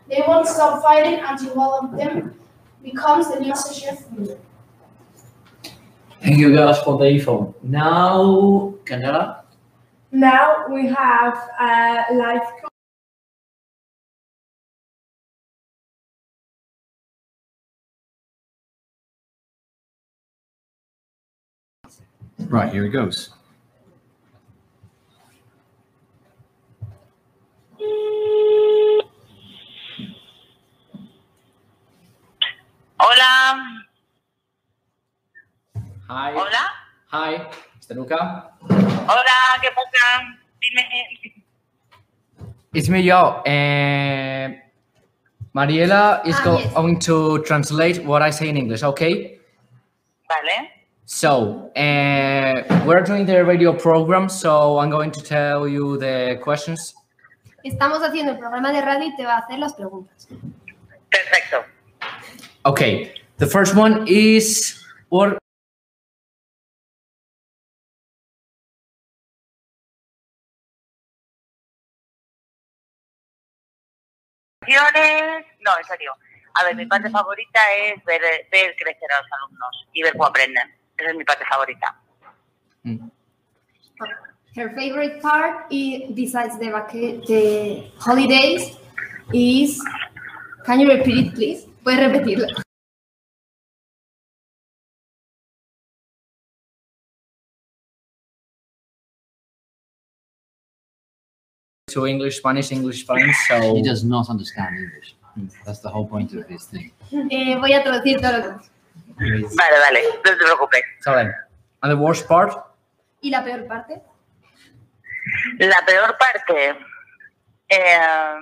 they 0.10 0.24
won't 0.28 0.48
stop 0.48 0.82
fighting 0.82 1.20
until 1.24 1.56
one 1.56 1.86
of 1.86 1.98
them 1.98 2.40
becomes 2.84 3.30
the 3.32 3.40
new 3.40 3.54
chef 3.56 4.06
ruler. 4.12 4.38
Thank 6.22 6.38
you 6.38 6.56
guys 6.56 6.80
for 6.82 6.98
the 6.98 7.10
info. 7.10 7.54
Now, 7.62 8.74
Candela. 8.86 9.44
Now 10.12 10.66
we 10.70 10.88
have 10.88 11.38
a 11.60 12.06
live 12.14 12.42
Right, 22.50 22.72
here 22.72 22.86
it 22.86 22.90
goes. 22.92 23.32
Mm. 27.82 29.07
Hola. 33.00 33.84
Hi. 36.10 36.32
Hola. 36.34 36.64
Hi. 37.12 37.38
Mr. 37.80 37.96
Luca. 37.96 38.52
Hola, 38.62 39.38
¿qué 39.62 39.70
pasa? 39.70 40.38
Dime. 40.60 41.34
It's 42.74 42.90
me, 42.90 43.04
yo. 43.04 43.42
Uh, 43.46 44.54
Mariela 45.54 46.22
is 46.26 46.36
Ah, 46.40 46.44
go- 46.44 46.60
yes. 46.60 46.74
going 46.74 47.00
to 47.00 47.40
translate 47.44 48.04
what 48.06 48.22
I 48.22 48.32
say 48.32 48.50
in 48.50 48.58
English, 48.58 48.84
okay? 48.84 49.40
Vale. 50.28 50.72
So, 51.06 51.72
uh, 51.76 52.84
we're 52.86 53.02
doing 53.04 53.26
the 53.26 53.44
radio 53.46 53.74
program, 53.74 54.28
so 54.30 54.80
I'm 54.80 54.90
going 54.90 55.12
to 55.12 55.22
tell 55.22 55.68
you 55.68 55.98
the 55.98 56.38
questions. 56.44 56.94
Estamos 57.64 58.02
haciendo 58.04 58.34
el 58.34 58.38
programa 58.38 58.72
de 58.72 58.82
radio 58.82 59.08
y 59.08 59.16
te 59.16 59.26
va 59.26 59.36
a 59.36 59.40
hacer 59.40 59.60
las 59.60 59.74
preguntas. 59.74 60.28
Perfecto. 61.10 61.64
Okay, 62.68 63.16
the 63.38 63.48
first 63.48 63.76
one 63.80 64.04
is 64.12 64.76
what 65.08 65.40
No, 74.68 75.72
en 75.78 75.86
serio. 75.88 76.12
A 76.56 76.66
ver, 76.66 76.76
mi 76.76 76.86
parte 76.88 77.10
favorita 77.10 77.60
es 77.86 78.04
ver, 78.04 78.20
ver 78.52 78.76
crecer 78.76 79.10
a 79.16 79.22
los 79.22 79.32
alumnos 79.32 79.88
y 79.94 80.04
ver 80.04 80.12
cómo 80.12 80.26
aprenden. 80.26 80.76
Esa 80.98 81.12
es 81.12 81.16
mi 81.16 81.24
parte 81.24 81.46
favorita. 81.46 81.96
Mm. 82.84 83.10
Her 84.56 84.76
favorite 84.76 85.22
part, 85.22 85.72
i- 85.72 86.08
besides 86.14 86.60
the, 86.60 86.68
the 87.28 87.92
holidays, 87.98 88.76
is. 89.32 89.80
Can 90.66 90.82
you 90.82 90.90
repeat 90.90 91.28
it, 91.28 91.34
please? 91.34 91.66
Puedes 91.88 92.02
repetirlo. 92.02 92.48
to 101.94 102.06
English, 102.06 102.40
Spanish, 102.40 102.74
English, 102.74 103.04
Spanish. 103.04 103.38
So 103.48 103.76
He 103.76 103.82
does 103.82 104.04
not 104.04 104.30
understand 104.30 104.76
English. 104.76 105.16
That's 105.66 105.80
the 105.80 105.88
whole 105.88 106.06
point 106.06 106.34
of 106.34 106.46
this 106.50 106.66
thing. 106.66 106.92
Eh, 107.32 107.56
voy 107.56 107.72
a 107.72 107.82
traducir 107.82 108.20
todo 108.20 108.34
lo 108.34 108.44
que. 108.44 108.68
Vale, 109.62 109.78
vale, 109.86 110.02
no 110.26 110.32
te 110.32 110.36
preocupes. 110.36 110.82
So 111.00 111.14
then, 111.14 111.34
and 111.84 111.92
the 111.94 111.96
worst 111.96 112.28
part? 112.28 112.52
¿Y 113.22 113.30
la 113.30 113.46
peor 113.46 113.66
parte? 113.66 114.02
La 115.60 115.80
peor 115.86 116.18
parte. 116.18 116.76
eh, 117.70 118.40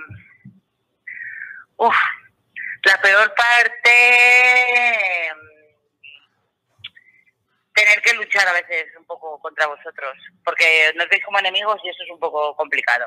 uf, 1.78 1.96
la 2.86 3.02
peor 3.02 3.34
parte. 3.36 3.96
mm, 5.34 5.56
Tener 7.74 8.02
que 8.02 8.14
luchar 8.14 8.48
a 8.48 8.54
veces 8.54 8.86
un 8.98 9.06
poco 9.06 9.40
contra 9.40 9.68
vosotros. 9.68 10.14
Porque 10.44 10.92
nos 10.96 11.10
veis 11.10 11.24
como 11.26 11.40
enemigos 11.40 11.78
y 11.84 11.90
eso 11.90 12.04
es 12.04 12.12
un 12.12 12.20
poco 12.20 12.56
complicado. 12.56 13.06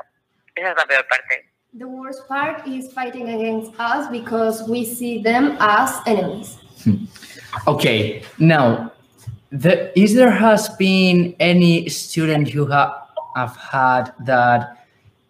Esa 0.55 0.71
es 0.71 0.77
la 0.77 0.85
peor 0.87 1.07
parte. 1.09 1.49
The 1.79 1.85
worst 1.85 2.27
part 2.29 2.67
is 2.67 2.93
fighting 2.93 3.29
against 3.29 3.73
us 3.79 4.11
because 4.11 4.65
we 4.69 4.85
see 4.85 5.23
them 5.23 5.57
as 5.61 6.01
enemies. 6.07 6.59
Okay, 7.67 8.23
now, 8.39 8.93
the, 9.51 9.93
is 9.99 10.15
there 10.15 10.31
has 10.31 10.69
been 10.77 11.35
any 11.39 11.89
student 11.89 12.49
who 12.49 12.67
ha, 12.67 13.07
have 13.37 13.57
had 13.57 14.13
that 14.25 14.79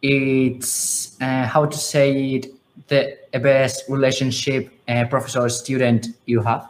it's 0.03 1.17
uh, 1.21 1.45
how 1.47 1.67
to 1.67 1.77
say 1.77 2.35
it 2.35 2.47
the 2.89 3.18
best 3.33 3.89
relationship 3.89 4.71
uh, 4.89 5.05
professor 5.09 5.51
student 5.51 6.07
you 6.27 6.41
have? 6.43 6.65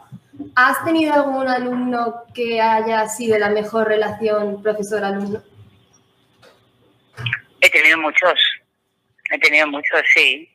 ¿Has 0.55 0.83
tenido 0.85 1.13
algún 1.13 1.47
alumno 1.47 2.23
que 2.33 2.61
haya 2.61 3.07
sido 3.09 3.37
la 3.37 3.49
mejor 3.49 3.87
relación 3.87 4.61
profesor-alumno? 4.61 5.41
He 7.61 7.69
tenido 7.69 7.97
muchos. 7.97 8.39
He 9.31 9.39
tenido 9.39 9.67
muchos, 9.67 10.01
sí. 10.13 10.49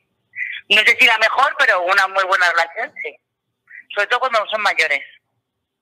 No 0.70 0.78
sé 0.78 0.96
si 0.98 1.06
la 1.06 1.18
mejor, 1.18 1.54
pero 1.58 1.82
una 1.84 2.08
muy 2.08 2.24
buena 2.24 2.46
relación, 2.50 2.92
sí. 3.02 3.14
Sobre 3.94 4.06
todo 4.06 4.20
cuando 4.20 4.38
son 4.50 4.62
mayores. 4.62 5.02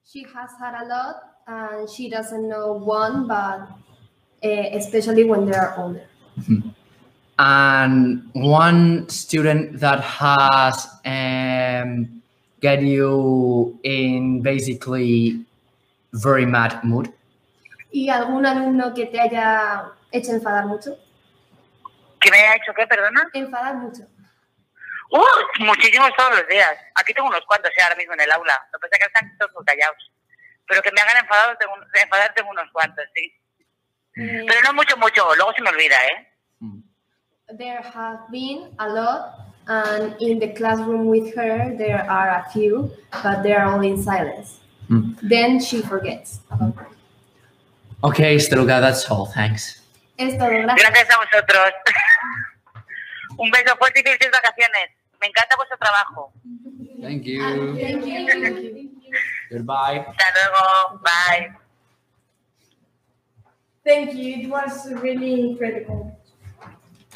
She 0.05 0.25
has 0.35 0.51
had 0.61 0.75
a 0.75 0.85
lot 0.85 1.16
and 1.46 1.88
she 1.88 2.11
doesn't 2.11 2.49
know 2.49 2.73
one, 2.73 3.27
but 3.27 3.68
eh, 4.42 4.77
especially 4.77 5.25
when 5.25 5.46
they 5.46 5.57
are 5.57 5.75
older. 5.79 6.09
And 7.44 8.31
one 8.35 9.09
student 9.09 9.81
that 9.81 9.98
has 9.98 10.87
um, 11.05 12.22
get 12.61 12.83
you 12.83 13.81
in 13.83 14.42
basically 14.42 15.44
very 16.12 16.46
mad 16.46 16.85
mood. 16.85 17.11
¿Y 17.90 18.09
algún 18.11 18.46
alumno 18.46 18.94
que 18.94 19.07
te 19.07 19.18
haya 19.18 19.90
hecho 20.12 20.31
enfadar 20.31 20.66
mucho? 20.66 20.96
¿Que 22.20 22.31
me 22.31 22.38
haya 22.38 22.55
hecho 22.62 22.72
qué, 22.74 22.87
perdona? 22.87 23.28
Enfadar 23.35 23.74
mucho. 23.74 24.02
¡Uh! 25.11 25.64
Muchísimos 25.64 26.12
todos 26.16 26.38
los 26.38 26.46
días. 26.46 26.76
Aquí 26.94 27.12
tengo 27.12 27.26
unos 27.26 27.44
cuantos 27.44 27.72
ya 27.76 27.87
ahora 27.87 27.96
mismo 27.96 28.14
en 28.14 28.20
el 28.20 28.31
aula. 28.31 28.55
Lo 28.72 28.78
que 28.78 28.87
pasa 28.87 28.94
es 28.94 28.98
que 29.00 29.07
están 29.07 29.38
todos 29.38 29.52
muy 29.57 29.64
callados. 29.64 30.12
Pero 30.68 30.81
que 30.81 30.92
me 30.92 31.00
hagan 31.00 31.16
enfadado, 31.16 31.57
tengo, 31.57 31.74
enfadar 31.92 32.33
tengo 32.35 32.50
unos 32.50 32.70
cuantos, 32.70 33.05
sí. 33.16 33.35
Eh, 34.14 34.44
Pero 34.46 34.61
no 34.62 34.74
mucho, 34.74 34.96
mucho. 34.96 35.35
Luego 35.35 35.52
se 35.55 35.62
me 35.62 35.70
olvida, 35.70 35.96
¿eh? 36.07 36.28
There 37.59 37.83
have 37.83 38.31
been 38.31 38.73
a 38.79 38.88
lot, 38.88 39.41
and 39.69 40.17
in 40.21 40.38
the 40.38 40.49
classroom 40.49 41.07
with 41.07 41.35
her, 41.35 41.77
there 41.77 42.11
are 42.11 42.41
a 42.41 42.51
few, 42.51 42.91
but 43.23 43.43
they 43.43 43.53
are 43.53 43.67
all 43.67 43.83
in 43.83 44.03
silence. 44.03 44.61
Hmm. 44.88 45.12
Then 45.23 45.61
she 45.61 45.83
forgets. 45.83 46.41
Okay, 48.03 48.37
Steluga, 48.37 48.81
that's 48.81 49.05
all. 49.11 49.27
Thanks. 49.27 49.83
Es 50.17 50.38
todo, 50.38 50.49
gracias. 50.49 50.81
Gracias 50.81 51.09
a 51.11 51.17
vosotros. 51.19 51.73
Un 53.38 53.51
beso 53.51 53.77
fuerte 53.77 54.01
y 54.01 54.03
felices 54.03 54.31
vacaciones. 54.31 54.88
Me 55.21 55.27
encanta 55.27 55.57
vuestro 55.57 55.77
trabajo. 55.79 56.33
Thank 57.03 57.25
you. 57.25 57.41
Thank 57.77 58.07
you. 58.07 58.27
Thank 58.29 58.59
you. 58.61 58.91
Goodbye. 59.51 60.07
Hasta 60.07 60.25
luego. 60.35 61.03
Bye. 61.03 61.53
Thank 63.85 64.15
you. 64.15 64.43
It 64.43 64.49
was 64.49 64.91
really 65.03 65.51
incredible. 65.51 66.21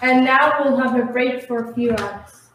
And 0.03 0.25
now 0.27 0.63
we'll 0.63 0.77
have 0.77 0.95
a 0.99 1.11
break 1.11 1.47
for 1.47 1.71
a 1.71 1.75
few 1.75 1.93
hours. 1.97 2.51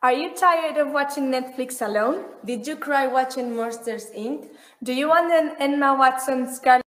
Are 0.00 0.12
you 0.12 0.34
tired 0.34 0.78
of 0.78 0.92
watching 0.92 1.30
Netflix 1.30 1.80
alone? 1.80 2.24
Did 2.44 2.66
you 2.66 2.76
cry 2.76 3.06
watching 3.06 3.54
Monsters 3.54 4.10
Inc? 4.16 4.48
Do 4.82 4.92
you 4.92 5.08
want 5.08 5.32
an 5.32 5.56
Emma 5.60 5.94
Watson 5.94 6.52
Scarlet? 6.52 6.82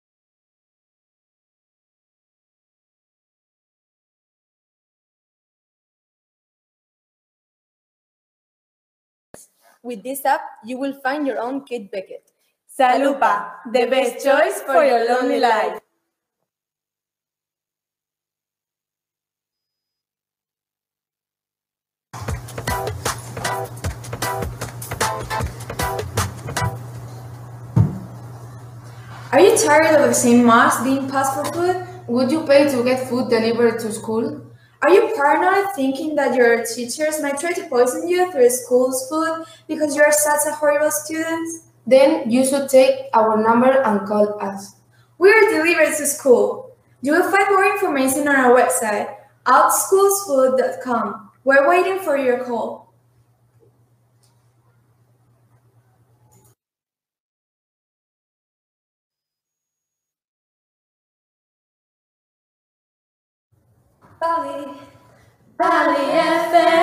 With 9.84 10.02
this 10.02 10.26
app, 10.26 10.42
you 10.66 10.78
will 10.78 10.94
find 11.02 11.28
your 11.28 11.40
own 11.40 11.66
Kate 11.66 11.92
Beckett. 11.92 12.33
Salupa, 12.74 13.52
the 13.72 13.86
best 13.86 14.26
choice 14.26 14.62
for 14.62 14.84
your 14.84 15.08
lonely 15.08 15.40
life. 15.40 15.80
Are 29.32 29.40
you 29.40 29.56
tired 29.56 30.00
of 30.00 30.08
the 30.08 30.14
same 30.14 30.44
masks 30.44 30.84
being 30.84 31.08
passed 31.08 31.36
for 31.36 31.46
food? 31.54 31.88
Would 32.08 32.32
you 32.32 32.44
pay 32.48 32.68
to 32.72 32.84
get 32.84 33.08
food 33.08 33.30
delivered 33.30 33.82
to 33.82 33.92
school? 33.94 34.48
Are 34.82 34.90
you 34.90 35.14
paranoid 35.16 35.76
thinking 35.76 36.16
that 36.16 36.34
your 36.34 36.66
teachers 36.66 37.22
might 37.22 37.40
try 37.40 37.52
to 37.52 37.68
poison 37.68 38.08
you 38.08 38.32
through 38.32 38.50
school's 38.50 39.08
food 39.08 39.46
because 39.68 39.96
you 39.96 40.02
are 40.02 40.12
such 40.12 40.48
a 40.48 40.56
horrible 40.56 40.90
student? 40.90 41.73
Then 41.86 42.30
you 42.30 42.46
should 42.46 42.70
take 42.70 43.10
our 43.14 43.42
number 43.42 43.70
and 43.72 44.08
call 44.08 44.42
us. 44.42 44.76
We 45.18 45.32
are 45.32 45.50
delivered 45.52 45.96
to 45.98 46.06
school. 46.06 46.76
You 47.02 47.14
will 47.14 47.30
find 47.30 47.50
more 47.50 47.66
information 47.66 48.28
on 48.28 48.36
our 48.36 48.56
website, 48.56 49.14
outschoolsfood.com. 49.46 51.32
We're 51.44 51.68
waiting 51.68 52.00
for 52.00 52.16
your 52.16 52.46
call. 52.46 52.94
Valley, 64.22 64.72
Valley 65.58 65.98
FM. 65.98 66.83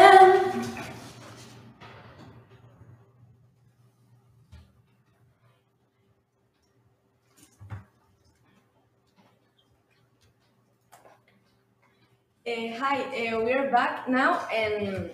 Uh, 12.51 12.77
hi, 12.79 12.99
uh, 13.03 13.41
we 13.45 13.53
are 13.53 13.71
back 13.71 14.09
now, 14.09 14.41
and 14.53 15.11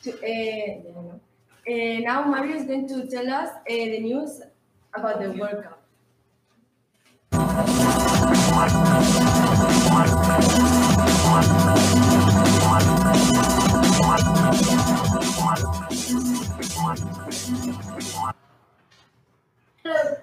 to, 0.00 0.12
uh, 0.12 0.76
now 2.00 2.22
Mario 2.22 2.54
is 2.54 2.66
going 2.66 2.86
to 2.86 3.04
tell 3.08 3.28
us 3.28 3.50
the 3.66 3.98
news 3.98 4.42
about 4.94 5.20
the 5.20 5.32
World 5.32 5.64
Cup. 5.64 5.82
Hello. 19.82 20.16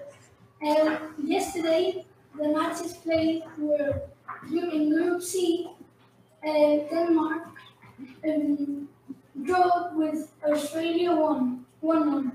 Um, 0.64 1.14
yesterday, 1.22 2.06
the 2.38 2.48
matches 2.48 2.94
played 2.94 3.42
were 3.58 4.00
during 4.48 4.88
Group 4.88 5.22
C 5.22 5.68
Denmark 6.46 7.48
um, 8.24 8.88
draw 9.42 9.90
with 9.94 10.32
Australia 10.44 11.14
one, 11.14 11.66
one 11.80 12.12
one. 12.12 12.32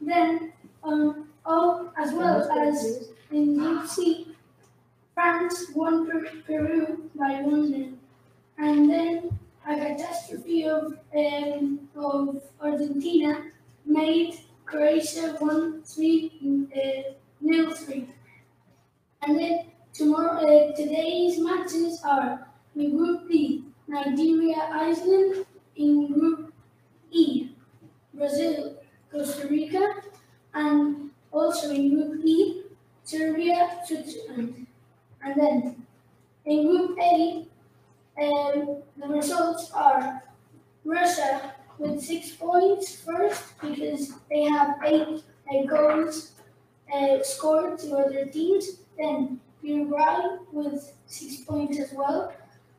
Then, 0.00 0.52
um, 0.84 1.28
oh, 1.44 1.90
as 1.96 2.12
well 2.12 2.50
as 2.50 3.10
in 3.30 3.86
C, 3.86 4.34
France 5.14 5.66
won 5.74 6.06
Per- 6.08 6.42
Peru 6.46 7.10
by 7.14 7.42
one 7.42 7.70
nil, 7.70 7.92
and 8.58 8.88
then 8.90 9.38
a 9.68 9.74
catastrophe 9.76 10.64
of 10.64 10.96
um, 11.14 11.88
of 11.96 12.42
Argentina 12.60 13.50
made 13.84 14.38
Croatia 14.64 15.36
one 15.40 15.82
three 15.82 16.32
uh, 16.74 17.12
nil 17.40 17.70
three. 17.72 18.08
And 19.22 19.38
then 19.38 19.66
tomorrow, 19.92 20.38
uh, 20.38 20.76
today's 20.76 21.38
matches 21.40 22.00
are 22.04 22.47
in 22.78 22.96
Group 22.96 23.28
D, 23.28 23.64
Nigeria, 23.86 24.68
Iceland. 24.72 25.44
In 25.76 26.12
Group 26.12 26.52
E, 27.12 27.50
Brazil, 28.12 28.74
Costa 29.12 29.46
Rica, 29.46 29.94
and 30.52 31.10
also 31.30 31.70
in 31.70 31.94
Group 31.94 32.24
E, 32.24 32.62
Serbia, 33.04 33.78
Switzerland. 33.86 34.66
And 35.22 35.40
then 35.40 35.86
in 36.44 36.66
Group 36.66 36.98
A, 37.00 37.46
um, 38.20 38.82
the 38.96 39.06
results 39.06 39.70
are 39.72 40.24
Russia 40.84 41.54
with 41.78 42.02
six 42.02 42.32
points 42.32 42.96
first 42.96 43.58
because 43.60 44.14
they 44.28 44.42
have 44.42 44.78
eight 44.84 45.22
uh, 45.48 45.62
goals 45.66 46.32
uh, 46.92 47.22
scored 47.22 47.78
to 47.78 47.96
other 47.98 48.26
teams. 48.26 48.80
Then 48.98 49.40
Uruguay 49.62 50.38
with 50.50 50.92
six 51.06 51.42
points 51.42 51.78
as 51.78 51.92
well, 51.92 52.32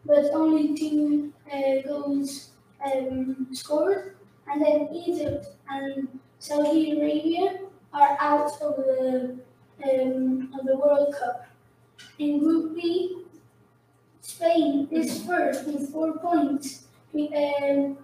but 0.05 0.25
only 0.33 0.77
two 0.77 1.33
uh, 1.51 1.87
goals 1.87 2.49
um, 2.85 3.47
scored. 3.51 4.15
And 4.47 4.61
then 4.61 4.89
Egypt 4.91 5.45
and 5.69 6.07
Saudi 6.39 6.99
Arabia 6.99 7.59
are 7.93 8.17
out 8.19 8.51
of 8.61 8.77
the 8.77 9.39
um, 9.83 10.53
of 10.57 10.65
the 10.65 10.77
World 10.77 11.15
Cup. 11.17 11.47
In 12.17 12.39
Group 12.39 12.75
B, 12.75 13.23
Spain 14.21 14.87
is 14.91 15.23
first 15.25 15.65
with 15.65 15.91
four 15.91 16.17
points. 16.17 16.85
Um, 17.15 17.97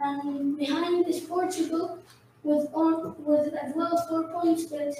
and 0.00 0.58
behind 0.58 1.08
is 1.08 1.20
Portugal 1.20 1.98
with 2.42 2.68
on, 2.74 3.14
with 3.24 3.54
as 3.54 3.74
well 3.74 3.96
four 4.08 4.24
points, 4.24 4.64
but 4.64 4.94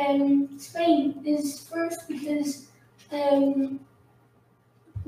um, 0.00 0.48
Spain 0.58 1.22
is 1.24 1.68
first 1.68 2.08
because 2.08 2.68
um, 3.12 3.80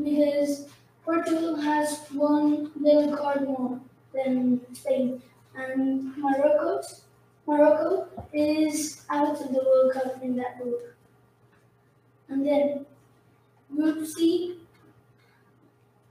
because 0.03 0.67
Portugal 1.05 1.57
has 1.57 2.07
one 2.13 2.71
yellow 2.81 3.17
card 3.17 3.43
more 3.43 3.81
than 4.13 4.61
Spain, 4.75 5.23
and 5.55 6.17
Morocco 6.17 6.83
Morocco 7.47 8.09
is 8.33 9.05
out 9.11 9.37
of 9.41 9.53
the 9.53 9.63
World 9.63 9.93
Cup 9.93 10.23
in 10.23 10.37
that 10.37 10.59
group. 10.59 10.95
And 12.29 12.47
then 12.47 12.87
Group 13.75 14.07
C, 14.07 14.61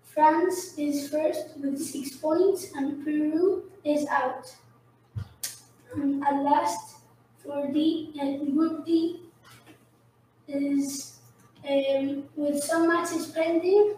France 0.06 0.78
is 0.78 1.10
first 1.10 1.58
with 1.58 1.80
six 1.82 2.16
points, 2.18 2.72
and 2.76 3.04
Peru 3.04 3.64
is 3.84 4.06
out. 4.08 4.56
And 5.96 6.24
at 6.24 6.44
last, 6.44 6.98
for 7.44 7.68
D, 7.72 8.14
uh, 8.22 8.46
Group 8.52 8.86
D 8.86 9.22
is 10.48 11.13
um, 11.70 12.24
with 12.36 12.64
some 12.64 12.88
matches 12.88 13.28
pending. 13.28 13.96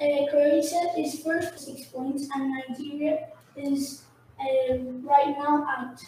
Uh, 0.00 0.26
Croatia 0.30 0.92
is 0.98 1.22
first 1.22 1.58
six 1.58 1.84
points, 1.88 2.28
and 2.34 2.54
Nigeria 2.68 3.28
is 3.56 4.02
um, 4.40 5.02
right 5.04 5.36
now 5.38 5.66
out. 5.68 6.00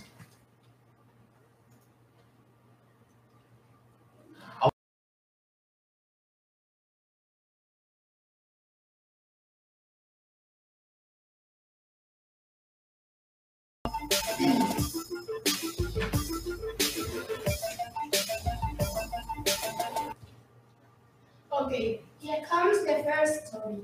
First 23.05 23.49
story. 23.49 23.79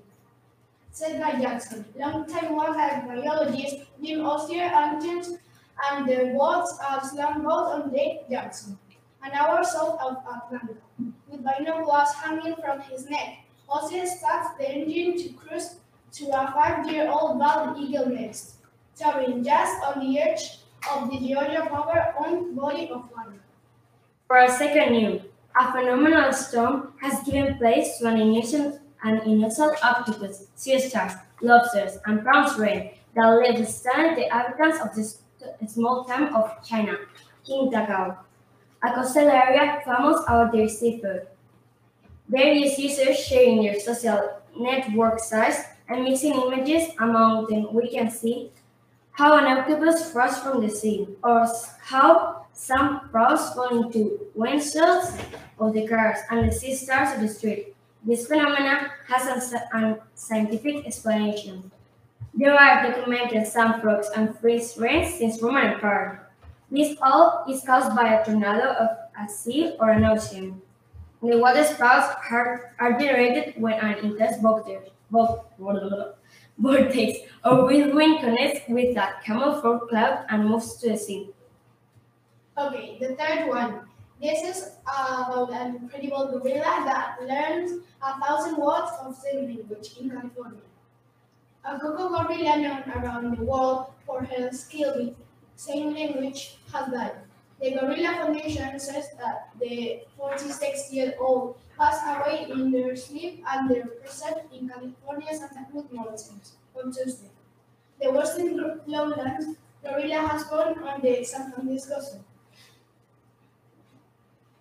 Said 0.90 1.20
by 1.20 1.40
Jackson. 1.40 1.84
Long 1.96 2.26
time 2.26 2.54
was 2.54 2.76
a 2.76 3.06
biologist, 3.06 3.76
Jim 4.02 4.24
Ozier, 4.24 4.70
Ancient, 4.74 5.40
and 5.90 6.08
the 6.08 6.32
words 6.34 6.78
of 6.90 7.04
slam 7.04 7.42
boat 7.42 7.72
on 7.72 7.92
Lake 7.92 8.28
Jackson, 8.30 8.78
an 9.22 9.32
hour 9.32 9.62
south 9.64 10.00
of 10.00 10.16
Atlanta, 10.18 10.74
with 11.28 11.44
binoculars 11.44 12.12
hanging 12.14 12.54
from 12.56 12.80
his 12.80 13.08
neck. 13.08 13.44
Ozier 13.68 14.06
starts 14.06 14.56
the 14.58 14.68
engine 14.68 15.16
to 15.18 15.28
cruise 15.34 15.76
to 16.12 16.26
a 16.28 16.52
five-year-old 16.52 17.38
bald 17.38 17.78
eagle 17.78 18.08
nest, 18.08 18.56
towering 18.96 19.44
just 19.44 19.82
on 19.82 20.00
the 20.00 20.18
edge 20.18 20.60
of 20.90 21.10
the 21.10 21.18
Georgia 21.18 21.66
Power-owned 21.70 22.56
body 22.56 22.88
of 22.90 23.10
water. 23.14 23.40
For 24.26 24.38
a 24.38 24.50
second 24.50 24.92
news, 24.92 25.22
a 25.58 25.72
phenomenal 25.72 26.32
storm 26.32 26.92
has 27.00 27.22
given 27.22 27.58
place 27.58 27.98
to 27.98 28.06
an 28.06 28.18
innocent, 28.18 28.77
an 29.02 29.20
innocent 29.26 29.76
octopus, 29.84 30.46
sea 30.54 30.78
stars, 30.78 31.12
lobsters, 31.40 31.98
and 32.06 32.22
prawns 32.22 32.58
rain 32.58 32.90
that 33.14 33.26
left 33.26 33.68
stunned 33.70 34.16
the 34.16 34.24
inhabitants 34.24 34.80
of 34.80 34.94
this 34.94 35.22
small 35.66 36.04
town 36.04 36.34
of 36.34 36.52
China, 36.66 36.96
Qingdao, 37.46 38.16
a 38.82 38.92
coastal 38.94 39.28
area 39.28 39.80
famous 39.84 40.24
for 40.26 40.50
their 40.52 40.68
seafood. 40.68 41.26
Various 42.28 42.78
users 42.78 43.18
sharing 43.18 43.62
their 43.62 43.80
social 43.80 44.40
network 44.58 45.20
sites 45.20 45.60
and 45.88 46.04
mixing 46.04 46.34
images 46.34 46.90
among 46.98 47.46
them, 47.46 47.72
we 47.72 47.90
can 47.90 48.10
see 48.10 48.50
how 49.12 49.36
an 49.38 49.46
octopus 49.46 50.12
froze 50.12 50.38
from 50.38 50.60
the 50.60 50.68
sea, 50.68 51.08
or 51.24 51.46
how 51.80 52.46
some 52.52 53.08
frogs 53.10 53.52
fall 53.54 53.82
into 53.82 54.20
windshields 54.36 55.18
of 55.58 55.72
the 55.72 55.88
cars 55.88 56.18
and 56.30 56.48
the 56.48 56.52
sea 56.52 56.74
stars 56.74 57.14
of 57.14 57.20
the 57.22 57.28
street. 57.28 57.74
This 58.08 58.26
phenomena 58.26 58.88
has 59.06 59.26
a 59.26 59.98
scientific 60.14 60.86
explanation. 60.86 61.70
There 62.32 62.54
are 62.54 62.82
documented 62.82 63.46
some 63.46 63.82
frogs 63.82 64.08
and 64.16 64.34
freeze 64.38 64.78
rains 64.78 65.12
since 65.18 65.42
Roman 65.42 65.74
Empire. 65.74 66.26
This 66.70 66.96
all 67.02 67.44
is 67.46 67.62
caused 67.66 67.94
by 67.94 68.14
a 68.14 68.24
tornado 68.24 68.70
of 68.70 68.88
a 69.20 69.28
sea 69.28 69.76
or 69.78 69.90
an 69.90 70.06
ocean. 70.06 70.62
The 71.20 71.36
water 71.36 71.64
spouts 71.64 72.16
are, 72.30 72.72
are 72.78 72.98
generated 72.98 73.60
when 73.60 73.74
an 73.74 73.98
intense 73.98 74.40
vortex, 74.40 74.88
vo- 75.10 75.44
vortex 75.58 77.18
or 77.44 77.66
whirlwind 77.66 78.20
connects 78.20 78.60
with 78.70 78.96
cumuliform 79.22 79.86
cloud 79.86 80.24
and 80.30 80.48
moves 80.48 80.76
to 80.76 80.92
the 80.92 80.96
sea. 80.96 81.28
Okay, 82.56 82.96
the 82.98 83.16
third 83.16 83.48
one. 83.48 83.87
This 84.20 84.42
is 84.42 84.70
uh, 84.86 85.24
about 85.26 85.52
an 85.52 85.76
incredible 85.76 86.26
gorilla 86.32 86.82
that 86.84 87.18
learns 87.22 87.82
a 88.02 88.20
thousand 88.20 88.56
words 88.56 88.90
of 89.00 89.14
sign 89.16 89.46
language 89.46 89.94
in 90.00 90.10
California. 90.10 90.60
A 91.64 91.78
Koko 91.78 92.08
gorilla 92.08 92.56
known 92.58 92.82
around 92.96 93.36
the 93.36 93.44
world 93.44 93.92
for 94.04 94.24
her 94.24 94.50
skill 94.50 94.92
with 94.96 95.14
sign 95.54 95.94
language 95.94 96.58
has 96.72 96.90
died. 96.90 97.12
The 97.60 97.72
Gorilla 97.72 98.14
Foundation 98.22 98.78
says 98.78 99.08
that 99.18 99.50
the 99.60 100.02
46-year-old 100.18 101.56
passed 101.76 102.04
away 102.06 102.46
in 102.50 102.70
their 102.70 102.94
sleep 102.94 103.44
under 103.52 103.84
pressure 103.84 104.42
in 104.52 104.68
California's 104.68 105.40
Santa 105.40 105.66
Cruz 105.70 105.84
Mountains 105.90 106.52
on 106.76 106.92
Tuesday. 106.92 107.30
The 108.00 108.12
western 108.12 108.80
lowlands 108.86 109.56
gorilla 109.82 110.26
has 110.28 110.44
born 110.44 110.78
on 110.84 111.00
the 111.02 111.24
San 111.24 111.50
Francisco 111.52 112.00
Zoo. 112.00 112.24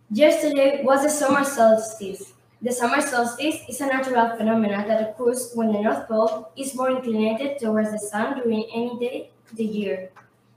Yesterday 0.10 0.84
was 0.86 1.04
the 1.04 1.10
summer 1.10 1.44
solstice. 1.44 2.32
The 2.62 2.72
summer 2.72 3.02
solstice 3.02 3.58
is 3.68 3.82
a 3.82 3.88
natural 3.88 4.38
phenomenon 4.38 4.88
that 4.88 5.02
occurs 5.02 5.52
when 5.54 5.74
the 5.74 5.82
North 5.82 6.08
Pole 6.08 6.50
is 6.56 6.74
more 6.76 6.90
inclinated 6.92 7.60
towards 7.60 7.92
the 7.92 8.00
sun 8.00 8.40
during 8.40 8.64
any 8.74 8.98
day 8.98 9.32
of 9.52 9.58
the 9.58 9.66
year. 9.66 10.10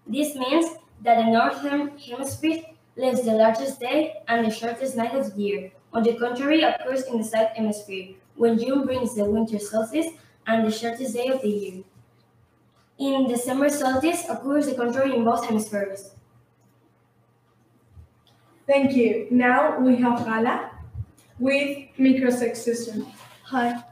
This 0.06 0.36
means 0.36 0.66
that 1.02 1.16
the 1.16 1.32
northern 1.32 1.98
hemisphere 1.98 2.62
lives 2.94 3.22
the 3.22 3.32
largest 3.32 3.80
day 3.80 4.22
and 4.28 4.46
the 4.46 4.52
shortest 4.52 4.96
night 4.96 5.16
of 5.16 5.34
the 5.34 5.42
year. 5.42 5.72
On 5.92 6.04
the 6.04 6.14
contrary, 6.14 6.62
occurs 6.62 7.02
in 7.06 7.18
the 7.18 7.24
south 7.24 7.50
hemisphere, 7.56 8.14
when 8.36 8.56
June 8.56 8.86
brings 8.86 9.16
the 9.16 9.24
winter 9.24 9.58
solstice 9.58 10.06
and 10.46 10.64
the 10.64 10.70
shortest 10.70 11.14
day 11.14 11.26
of 11.26 11.42
the 11.42 11.48
year. 11.48 11.84
In 12.98 13.26
the 13.26 13.36
summer 13.36 13.68
solstice 13.68 14.28
occurs 14.28 14.66
the 14.66 14.76
contrary 14.76 15.16
in 15.16 15.24
both 15.24 15.44
hemispheres. 15.44 16.12
Thank 18.70 18.94
you. 18.94 19.26
Now 19.32 19.80
we 19.80 19.96
have 19.96 20.24
Gala. 20.24 20.70
with 21.40 21.88
microsexism. 21.98 23.04
Hi. 23.46 23.82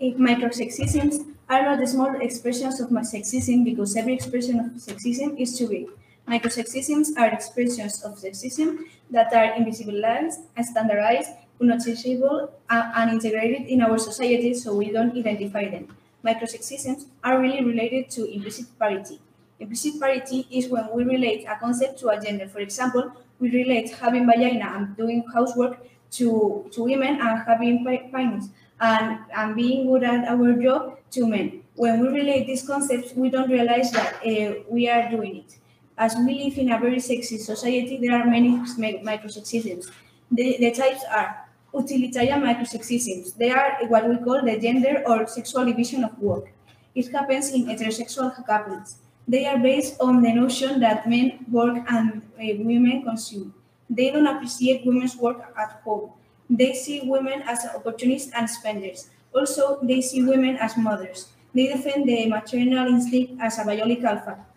Microsexisms 0.00 1.24
are 1.48 1.62
not 1.62 1.88
small 1.88 2.20
expressions 2.20 2.80
of 2.80 2.90
my 2.90 3.02
sexism 3.02 3.64
because 3.64 3.96
every 3.96 4.14
expression 4.14 4.58
of 4.58 4.66
sexism 4.82 5.38
is 5.38 5.56
too 5.56 5.68
big. 5.68 5.86
Microsexisms 6.26 7.16
are 7.16 7.28
expressions 7.28 8.02
of 8.02 8.18
sexism 8.18 8.78
that 9.10 9.32
are 9.32 9.52
invisibilized, 9.54 10.42
and 10.56 10.66
standardized, 10.66 11.30
unnoticeable, 11.60 12.52
uh, 12.70 12.92
and 12.96 13.10
integrated 13.10 13.66
in 13.68 13.82
our 13.82 13.98
society 13.98 14.54
so 14.54 14.74
we 14.74 14.90
don't 14.90 15.16
identify 15.16 15.68
them. 15.68 15.88
Microsexisms 16.24 17.06
are 17.22 17.40
really 17.40 17.64
related 17.64 18.10
to 18.10 18.24
implicit 18.32 18.66
parity. 18.78 19.20
Implicit 19.58 20.00
parity 20.00 20.46
is 20.50 20.68
when 20.68 20.88
we 20.92 21.04
relate 21.04 21.46
a 21.48 21.56
concept 21.56 21.98
to 22.00 22.08
a 22.08 22.20
gender. 22.20 22.48
For 22.48 22.58
example, 22.58 23.12
we 23.38 23.50
relate 23.50 23.90
having 23.90 24.26
vagina 24.26 24.72
and 24.76 24.96
doing 24.96 25.24
housework 25.32 25.78
to, 26.12 26.68
to 26.72 26.82
women 26.82 27.20
and 27.20 27.42
having 27.46 27.84
penis 27.84 28.48
and, 28.80 29.18
and 29.34 29.56
being 29.56 29.86
good 29.86 30.02
at 30.02 30.28
our 30.28 30.52
job 30.54 30.98
to 31.12 31.26
men. 31.26 31.62
When 31.74 32.00
we 32.00 32.08
relate 32.08 32.46
these 32.46 32.66
concepts, 32.66 33.14
we 33.14 33.30
don't 33.30 33.50
realize 33.50 33.90
that 33.92 34.16
uh, 34.26 34.62
we 34.68 34.88
are 34.88 35.10
doing 35.10 35.36
it. 35.36 35.56
As 35.98 36.14
we 36.16 36.44
live 36.44 36.58
in 36.58 36.72
a 36.72 36.78
very 36.78 36.96
sexist 36.96 37.40
society, 37.40 37.98
there 38.02 38.20
are 38.20 38.26
many 38.26 38.50
microsexisms. 38.50 39.90
The, 40.30 40.56
the 40.58 40.70
types 40.72 41.02
are 41.10 41.45
utilitarian 41.76 42.40
microsexisms. 42.42 43.36
They 43.36 43.50
are 43.50 43.78
what 43.88 44.08
we 44.08 44.16
call 44.18 44.42
the 44.44 44.58
gender 44.58 45.02
or 45.06 45.26
sexual 45.26 45.64
division 45.64 46.04
of 46.04 46.18
work. 46.18 46.52
It 46.94 47.12
happens 47.12 47.52
in 47.52 47.66
heterosexual 47.66 48.34
couples. 48.46 48.96
They 49.28 49.44
are 49.46 49.58
based 49.58 50.00
on 50.00 50.22
the 50.22 50.32
notion 50.32 50.80
that 50.80 51.08
men 51.08 51.44
work 51.50 51.76
and 51.88 52.22
uh, 52.38 52.54
women 52.58 53.02
consume. 53.02 53.52
They 53.90 54.10
don't 54.10 54.26
appreciate 54.26 54.86
women's 54.86 55.16
work 55.16 55.38
at 55.58 55.80
home. 55.84 56.10
They 56.48 56.72
see 56.74 57.02
women 57.04 57.42
as 57.42 57.66
opportunists 57.74 58.32
and 58.32 58.48
spenders. 58.48 59.10
Also, 59.34 59.78
they 59.82 60.00
see 60.00 60.22
women 60.24 60.56
as 60.56 60.76
mothers. 60.76 61.28
They 61.54 61.66
defend 61.68 62.08
the 62.08 62.26
maternal 62.28 62.86
instinct 62.88 63.40
as 63.40 63.58
a 63.58 63.64
biological 63.64 64.16
fact. 64.18 64.56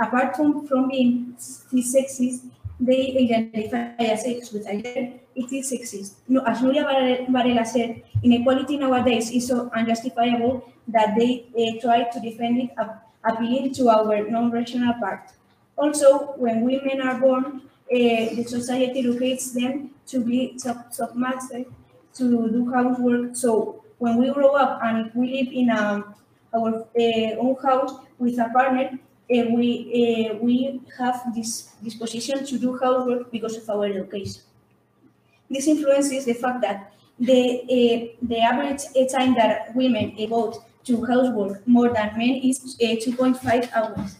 Apart 0.00 0.36
from, 0.36 0.66
from 0.66 0.88
being 0.88 1.34
sexist, 1.38 2.42
they 2.80 3.16
identify 3.16 3.94
as 4.04 4.24
sex 4.24 4.52
with 4.52 4.66
a 4.66 4.82
gender, 4.82 5.18
it 5.34 5.52
is 5.52 5.70
sexist. 5.72 6.14
No, 6.28 6.40
as 6.44 6.60
Nuria 6.60 6.84
Varela 7.30 7.64
said, 7.64 8.02
inequality 8.22 8.76
nowadays 8.78 9.30
is 9.30 9.48
so 9.48 9.70
unjustifiable 9.74 10.72
that 10.88 11.14
they 11.18 11.46
uh, 11.56 11.80
try 11.80 12.04
to 12.10 12.20
defend 12.20 12.58
it, 12.58 12.70
ap- 12.78 13.08
appealing 13.24 13.72
to 13.74 13.88
our 13.88 14.28
non-rational 14.28 14.94
part. 15.00 15.30
Also, 15.76 16.34
when 16.36 16.62
women 16.62 17.00
are 17.00 17.18
born, 17.20 17.44
uh, 17.90 18.34
the 18.36 18.44
society 18.46 19.00
educates 19.00 19.52
them 19.52 19.90
to 20.06 20.24
be 20.24 20.58
sub- 20.58 20.92
submerged 20.92 21.66
to 22.14 22.50
do 22.50 22.70
housework. 22.70 23.36
So 23.36 23.84
when 23.98 24.16
we 24.18 24.30
grow 24.30 24.54
up 24.54 24.80
and 24.82 25.10
we 25.14 25.32
live 25.42 25.52
in 25.52 25.70
a, 25.70 26.14
our 26.54 26.84
uh, 26.98 27.30
own 27.40 27.56
house 27.62 27.94
with 28.18 28.38
a 28.38 28.48
partner, 28.52 28.98
uh, 29.32 29.44
we 29.56 30.30
we 30.42 30.80
have 30.98 31.34
this 31.34 31.72
disposition 31.82 32.44
to 32.44 32.58
do 32.58 32.76
housework 32.78 33.30
because 33.30 33.56
of 33.56 33.68
our 33.70 33.86
education. 33.86 34.42
This 35.52 35.68
influences 35.68 36.24
the 36.24 36.34
fact 36.34 36.62
that 36.62 36.92
the 37.20 37.40
uh, 37.76 37.96
the 38.32 38.38
average 38.40 38.82
uh, 38.96 39.06
time 39.16 39.34
that 39.36 39.74
women 39.76 40.14
devote 40.16 40.56
to 40.84 41.04
housework 41.04 41.66
more 41.68 41.90
than 41.92 42.16
men 42.18 42.40
is 42.50 42.58
uh, 42.82 42.96
2.5 43.04 43.70
hours. 43.74 44.16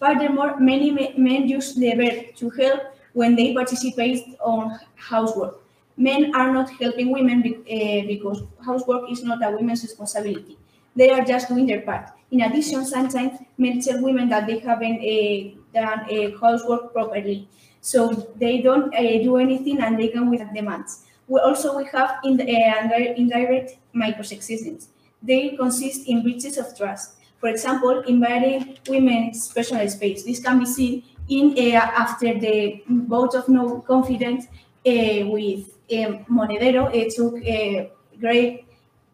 Furthermore, 0.00 0.58
many 0.60 0.90
men 1.18 1.48
use 1.48 1.74
the 1.74 1.92
verb 1.94 2.34
to 2.36 2.50
help 2.50 2.80
when 3.12 3.34
they 3.36 3.52
participate 3.54 4.36
on 4.40 4.78
housework. 4.96 5.60
Men 5.96 6.34
are 6.34 6.52
not 6.52 6.70
helping 6.80 7.10
women 7.10 7.42
be- 7.42 8.04
because 8.06 8.42
housework 8.64 9.10
is 9.10 9.24
not 9.24 9.44
a 9.44 9.50
woman's 9.50 9.82
responsibility. 9.82 10.56
They 10.94 11.10
are 11.10 11.24
just 11.24 11.48
doing 11.48 11.66
their 11.66 11.80
part. 11.82 12.10
In 12.30 12.40
addition, 12.42 12.84
sometimes 12.84 13.38
men 13.56 13.80
tell 13.80 14.00
women 14.02 14.28
that 14.28 14.46
they 14.46 14.58
haven't 14.60 15.00
uh, 15.02 15.58
done 15.74 16.00
uh, 16.14 16.38
housework 16.40 16.92
properly, 16.92 17.48
so 17.80 18.28
they 18.36 18.60
don't 18.60 18.94
uh, 18.94 19.00
do 19.22 19.36
anything 19.36 19.80
and 19.80 19.98
they 19.98 20.08
come 20.08 20.30
with 20.30 20.42
demands. 20.54 21.04
We 21.26 21.40
also 21.40 21.76
we 21.76 21.84
have 21.92 22.18
in 22.24 22.40
uh, 22.40 22.44
indi- 22.44 23.14
indirect 23.16 23.76
microsexisms. 23.94 24.88
They 25.22 25.56
consist 25.56 26.06
in 26.08 26.22
breaches 26.22 26.58
of 26.58 26.76
trust. 26.76 27.14
For 27.40 27.48
example, 27.48 28.00
invading 28.06 28.78
women's 28.88 29.52
personal 29.52 29.88
space. 29.88 30.24
This 30.24 30.40
can 30.40 30.58
be 30.58 30.66
seen 30.66 31.02
in 31.28 31.54
uh, 31.56 31.78
after 31.78 32.38
the 32.38 32.82
vote 32.88 33.34
of 33.34 33.48
no 33.48 33.80
confidence 33.80 34.46
uh, 34.46 35.26
with 35.28 35.68
um, 35.92 36.24
Monedero 36.30 36.92
It 36.94 37.14
took 37.14 37.34
uh, 37.34 37.88
great 38.18 38.64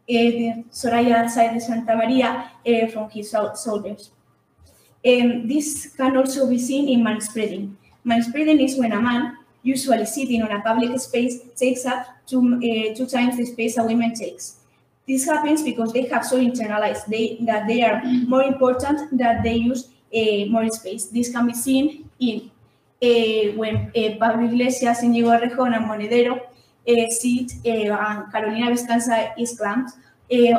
uh, 0.09 0.62
Soraya 0.70 1.29
Sáenz 1.29 1.55
de 1.55 1.61
Santamaría 1.61 2.50
uh, 2.66 2.87
from 2.88 3.11
his 3.11 3.31
soldiers. 3.31 4.11
Um, 5.07 5.46
this 5.46 5.94
can 5.96 6.16
also 6.16 6.48
be 6.48 6.59
seen 6.59 6.88
in 6.88 7.05
manspreading. 7.05 7.74
Manspreading 8.07 8.62
is 8.64 8.79
when 8.79 8.93
a 8.93 9.01
man, 9.01 9.37
usually 9.62 10.05
sitting 10.05 10.43
on 10.43 10.51
a 10.51 10.61
public 10.61 10.99
space, 11.01 11.40
takes 11.57 11.87
up 11.87 12.07
two, 12.27 12.40
uh, 12.57 12.95
two 12.95 13.07
times 13.07 13.37
the 13.37 13.47
space 13.47 13.79
a 13.79 13.83
woman 13.83 14.14
takes. 14.14 14.57
This 15.09 15.27
happens 15.27 15.62
because 15.62 15.93
they 15.93 16.07
have 16.07 16.25
so 16.25 16.38
internalized 16.38 17.07
they, 17.07 17.38
that 17.43 17.67
they 17.67 17.83
are 17.83 18.03
more 18.27 18.43
important 18.43 19.17
that 19.19 19.43
they 19.43 19.55
use 19.55 19.88
uh, 20.14 20.47
more 20.51 20.69
space. 20.71 21.07
This 21.07 21.31
can 21.31 21.47
be 21.47 21.55
seen 21.55 22.09
in 22.19 22.51
uh, 23.03 23.57
when 23.57 23.93
Pablo 24.19 24.47
Iglesias, 24.47 25.03
Íñigo 25.03 25.31
Errejón, 25.38 25.75
and 25.75 25.87
Monedero 25.87 26.40
sit 26.87 27.53
and 27.64 28.33
Carolina 28.33 28.71
Bescansa 28.71 29.33
is 29.38 29.57
clamped. 29.59 29.93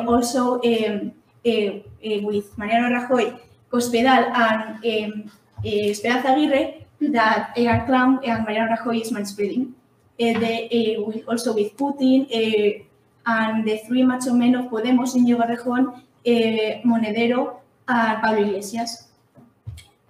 Also 0.06 0.60
um, 0.62 1.12
with 1.44 2.58
Mariano 2.58 2.88
Rajoy, 2.96 3.38
Cospedal, 3.70 4.30
and 4.34 4.84
um, 4.84 5.30
Esperanza 5.64 6.28
Aguirre 6.28 6.85
that 7.00 7.52
uh, 7.56 7.86
clamped 7.86 8.26
and 8.26 8.44
Mariano 8.44 8.76
Rajoy 8.76 9.00
is 9.00 9.12
manspreading. 9.12 9.72
Uh, 10.18 10.38
the, 10.40 10.96
uh, 10.96 11.02
with, 11.02 11.28
also 11.28 11.52
with 11.52 11.76
Putin 11.76 12.24
uh, 12.32 12.82
and 13.26 13.66
the 13.66 13.78
three 13.86 14.02
macho 14.02 14.32
men 14.32 14.54
of 14.54 14.66
Podemos, 14.70 15.14
Íñigo 15.14 15.42
Errejón, 15.44 15.88
uh, 15.94 16.82
Monedero, 16.84 17.60
and 17.88 18.22
Pablo 18.22 18.42
Iglesias. 18.46 19.08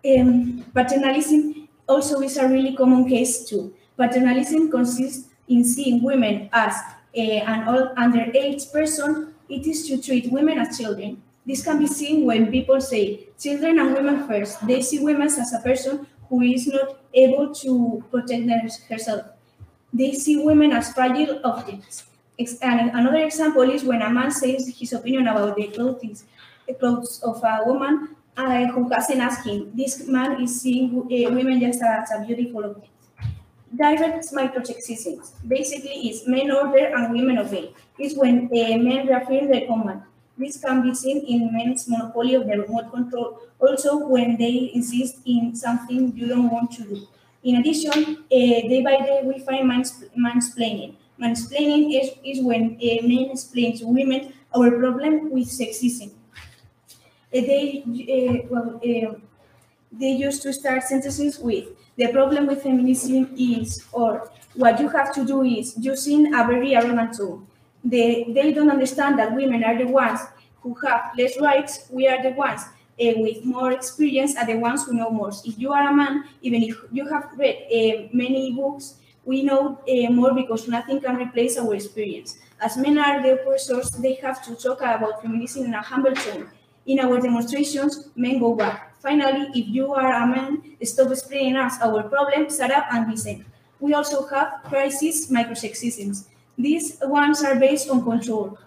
Um, 0.05 0.64
paternalism 0.72 1.68
also 1.88 2.20
is 2.20 2.37
a 2.37 2.46
really 2.49 2.77
common 2.77 3.09
case 3.09 3.49
too. 3.49 3.75
Paternalism 3.99 4.70
consists 4.70 5.29
in 5.49 5.64
seeing 5.64 6.03
women 6.03 6.49
as 6.53 6.75
an 7.14 7.68
old 7.68 7.94
underage 7.96 8.70
person. 8.72 9.35
It 9.49 9.66
is 9.66 9.88
to 9.88 10.01
treat 10.01 10.31
women 10.31 10.59
as 10.59 10.79
children. 10.79 11.22
This 11.46 11.64
can 11.64 11.79
be 11.79 11.87
seen 11.87 12.27
when 12.27 12.51
people 12.51 12.81
say 12.81 13.29
children 13.38 13.79
and 13.79 13.94
women 13.94 14.27
first. 14.27 14.66
They 14.66 14.83
see 14.83 14.99
women 14.99 15.29
as 15.29 15.53
a 15.53 15.61
person 15.61 16.07
who 16.28 16.42
is 16.42 16.66
not 16.66 16.98
able 17.14 17.54
to 17.54 18.04
protect 18.10 18.48
herself. 18.88 19.26
They 19.92 20.12
see 20.12 20.44
women 20.44 20.72
as 20.72 20.92
fragile 20.92 21.40
objects. 21.44 22.04
And 22.60 22.90
another 22.90 23.24
example 23.24 23.62
is 23.62 23.84
when 23.84 24.02
a 24.02 24.10
man 24.10 24.30
says 24.30 24.68
his 24.78 24.92
opinion 24.92 25.26
about 25.26 25.56
the 25.56 25.68
clothes, 25.68 26.24
the 26.68 26.74
clothes 26.74 27.22
of 27.22 27.42
a 27.42 27.62
woman 27.64 28.16
uh, 28.36 28.66
who 28.66 28.88
hasn't 28.90 29.20
asked 29.20 29.46
him. 29.46 29.70
This 29.74 30.06
man 30.06 30.42
is 30.42 30.60
seeing 30.60 30.98
uh, 31.00 31.30
women 31.34 31.60
just 31.60 31.82
as 31.82 32.10
a 32.12 32.24
beautiful 32.26 32.64
object. 32.64 32.88
Direct 33.74 34.24
microsexisms 34.32 35.32
basically 35.46 36.08
is 36.08 36.26
men 36.26 36.50
order 36.50 36.94
and 36.94 37.12
women 37.12 37.38
obey. 37.38 37.72
It's 37.98 38.16
when 38.16 38.46
uh, 38.46 38.78
men 38.78 39.06
reaffirm 39.06 39.50
their 39.50 39.66
command. 39.66 40.02
This 40.38 40.59
can 40.59 40.83
be 40.83 40.94
seen 40.94 41.18
in 41.27 41.53
men's 41.53 41.88
monopoly 41.88 42.35
of 42.35 42.46
the 42.46 42.59
remote 42.61 42.90
control, 42.92 43.40
also 43.59 44.07
when 44.07 44.37
they 44.37 44.70
insist 44.75 45.18
in 45.25 45.55
something 45.57 46.16
you 46.16 46.29
don't 46.29 46.51
want 46.51 46.70
to 46.72 46.83
do. 46.85 47.07
In 47.42 47.57
addition, 47.57 48.18
uh, 48.31 48.59
day 48.72 48.83
by 48.83 48.96
day 48.99 49.22
we 49.25 49.38
find 49.40 49.66
mans- 49.68 50.05
mansplaining. 50.18 50.94
Mansplaining 51.20 51.85
is, 52.01 52.11
is 52.25 52.44
when 52.44 52.77
uh, 52.77 53.07
men 53.07 53.31
explain 53.31 53.77
to 53.79 53.87
women 53.87 54.33
our 54.55 54.70
problem 54.79 55.31
with 55.31 55.49
sexism. 55.49 56.11
Uh, 57.35 57.40
they, 57.40 57.83
uh, 57.85 58.46
well, 58.51 58.81
they 59.92 60.11
used 60.12 60.42
to 60.42 60.53
start 60.53 60.83
sentences 60.83 61.38
with 61.38 61.68
the 61.96 62.09
problem 62.12 62.46
with 62.46 62.62
feminism 62.62 63.35
is, 63.38 63.85
or 63.92 64.31
what 64.55 64.79
you 64.81 64.88
have 64.88 65.14
to 65.14 65.25
do 65.25 65.42
is, 65.42 65.77
using 65.79 66.27
a 66.35 66.46
very 66.46 66.75
arrogant 66.75 67.16
tone. 67.16 67.45
They, 67.90 68.27
they 68.35 68.53
don't 68.53 68.70
understand 68.70 69.18
that 69.18 69.35
women 69.35 69.62
are 69.64 69.79
the 69.79 69.87
ones 69.87 70.20
who 70.61 70.75
have 70.87 71.12
less 71.16 71.40
rights, 71.40 71.87
we 71.90 72.09
are 72.09 72.22
the 72.22 72.31
ones 72.31 72.62
uh, 73.01 73.12
with 73.16 73.44
more 73.44 73.72
experience 73.72 74.37
are 74.37 74.46
the 74.46 74.57
ones 74.57 74.85
who 74.85 74.94
know 74.94 75.11
more. 75.11 75.31
If 75.44 75.59
you 75.59 75.72
are 75.72 75.88
a 75.88 75.94
man, 75.94 76.25
even 76.42 76.62
if 76.62 76.77
you 76.90 77.07
have 77.09 77.31
read 77.37 77.57
uh, 77.70 78.09
many 78.12 78.53
books, 78.53 78.94
we 79.25 79.42
know 79.42 79.79
uh, 79.88 80.11
more 80.11 80.33
because 80.35 80.68
nothing 80.68 81.01
can 81.01 81.16
replace 81.16 81.59
our 81.59 81.75
experience. 81.75 82.38
As 82.61 82.77
men 82.77 82.99
are 82.99 83.22
the 83.22 83.35
oppressors, 83.35 83.90
they 83.90 84.14
have 84.14 84.42
to 84.46 84.55
talk 84.55 84.81
about 84.81 85.20
feminism 85.20 85.64
in 85.64 85.75
a 85.75 85.83
humble 85.83 86.14
tone. 86.14 86.49
In 86.87 87.01
our 87.01 87.20
demonstrations, 87.20 88.09
men 88.14 88.38
go 88.38 88.55
back. 88.55 88.94
Finally, 89.01 89.51
if 89.55 89.68
you 89.68 89.92
are 89.92 90.22
a 90.22 90.27
man, 90.27 90.62
stop 90.85 91.11
explaining 91.11 91.57
us 91.57 91.81
our 91.83 92.05
problem, 92.05 92.49
shut 92.49 92.70
up 92.70 92.87
and 92.92 93.11
listen. 93.11 93.44
We 93.81 93.92
also 93.92 94.27
have 94.29 94.62
crisis 94.64 95.31
microsexisms. 95.31 96.27
These 96.59 96.99
ones 97.03 97.42
are 97.45 97.57
based 97.57 97.88
on 97.90 98.03
control. 98.05 98.59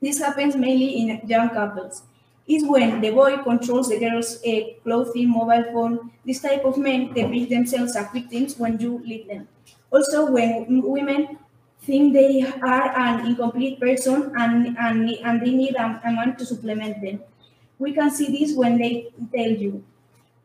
This 0.00 0.18
happens 0.18 0.56
mainly 0.56 1.00
in 1.00 1.20
young 1.26 1.50
couples. 1.50 2.02
Is 2.46 2.64
when 2.64 3.00
the 3.00 3.10
boy 3.10 3.38
controls 3.38 3.88
the 3.88 3.98
girl's 3.98 4.40
uh, 4.46 4.60
clothing, 4.84 5.30
mobile 5.30 5.64
phone. 5.72 6.12
This 6.24 6.40
type 6.40 6.64
of 6.64 6.78
men 6.78 7.12
they 7.12 7.22
depict 7.22 7.50
themselves 7.50 7.96
as 7.96 8.08
victims 8.12 8.56
when 8.56 8.78
you 8.78 8.98
leave 9.04 9.26
them. 9.26 9.48
Also, 9.90 10.30
when 10.30 10.82
women 10.82 11.38
think 11.82 12.12
they 12.12 12.46
are 12.62 12.96
an 12.96 13.26
incomplete 13.26 13.80
person 13.80 14.32
and, 14.36 14.76
and, 14.78 15.10
and 15.10 15.40
they 15.40 15.50
need 15.50 15.74
a, 15.74 16.00
a 16.04 16.12
man 16.12 16.36
to 16.36 16.46
supplement 16.46 17.00
them. 17.02 17.20
We 17.78 17.92
can 17.92 18.10
see 18.10 18.30
this 18.38 18.56
when 18.56 18.78
they 18.78 19.08
tell 19.34 19.50
you, 19.50 19.84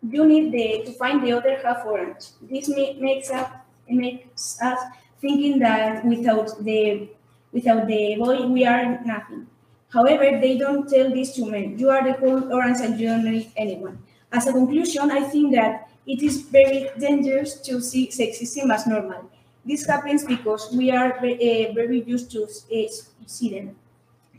you 0.09 0.25
need 0.25 0.51
the, 0.51 0.83
to 0.85 0.97
find 0.97 1.23
the 1.23 1.33
other 1.33 1.59
half 1.63 1.85
orange. 1.85 2.25
This 2.41 2.67
ma- 2.67 2.99
makes, 2.99 3.29
up, 3.29 3.65
makes 3.87 4.61
us 4.61 4.79
thinking 5.21 5.59
that 5.59 6.03
without 6.05 6.63
the, 6.63 7.09
without 7.51 7.87
the 7.87 8.15
boy, 8.17 8.47
we 8.47 8.65
are 8.65 8.99
nothing. 9.05 9.47
However, 9.89 10.39
they 10.39 10.57
don't 10.57 10.89
tell 10.89 11.09
this 11.11 11.35
to 11.35 11.45
men. 11.45 11.77
You 11.77 11.89
are 11.89 12.03
the 12.03 12.13
whole 12.13 12.53
orange 12.53 12.79
and 12.81 12.99
you 12.99 13.07
don't 13.07 13.25
need 13.25 13.51
anyone. 13.57 13.99
As 14.31 14.47
a 14.47 14.53
conclusion, 14.53 15.11
I 15.11 15.21
think 15.23 15.53
that 15.53 15.89
it 16.07 16.21
is 16.23 16.41
very 16.41 16.89
dangerous 16.97 17.55
to 17.61 17.81
see 17.81 18.07
sexism 18.07 18.73
as 18.73 18.87
normal. 18.87 19.29
This 19.65 19.85
happens 19.85 20.23
because 20.25 20.73
we 20.73 20.89
are 20.91 21.13
uh, 21.17 21.73
very 21.73 22.01
used 22.03 22.31
to 22.31 22.43
uh, 22.43 22.87
see 23.25 23.49
them. 23.51 23.75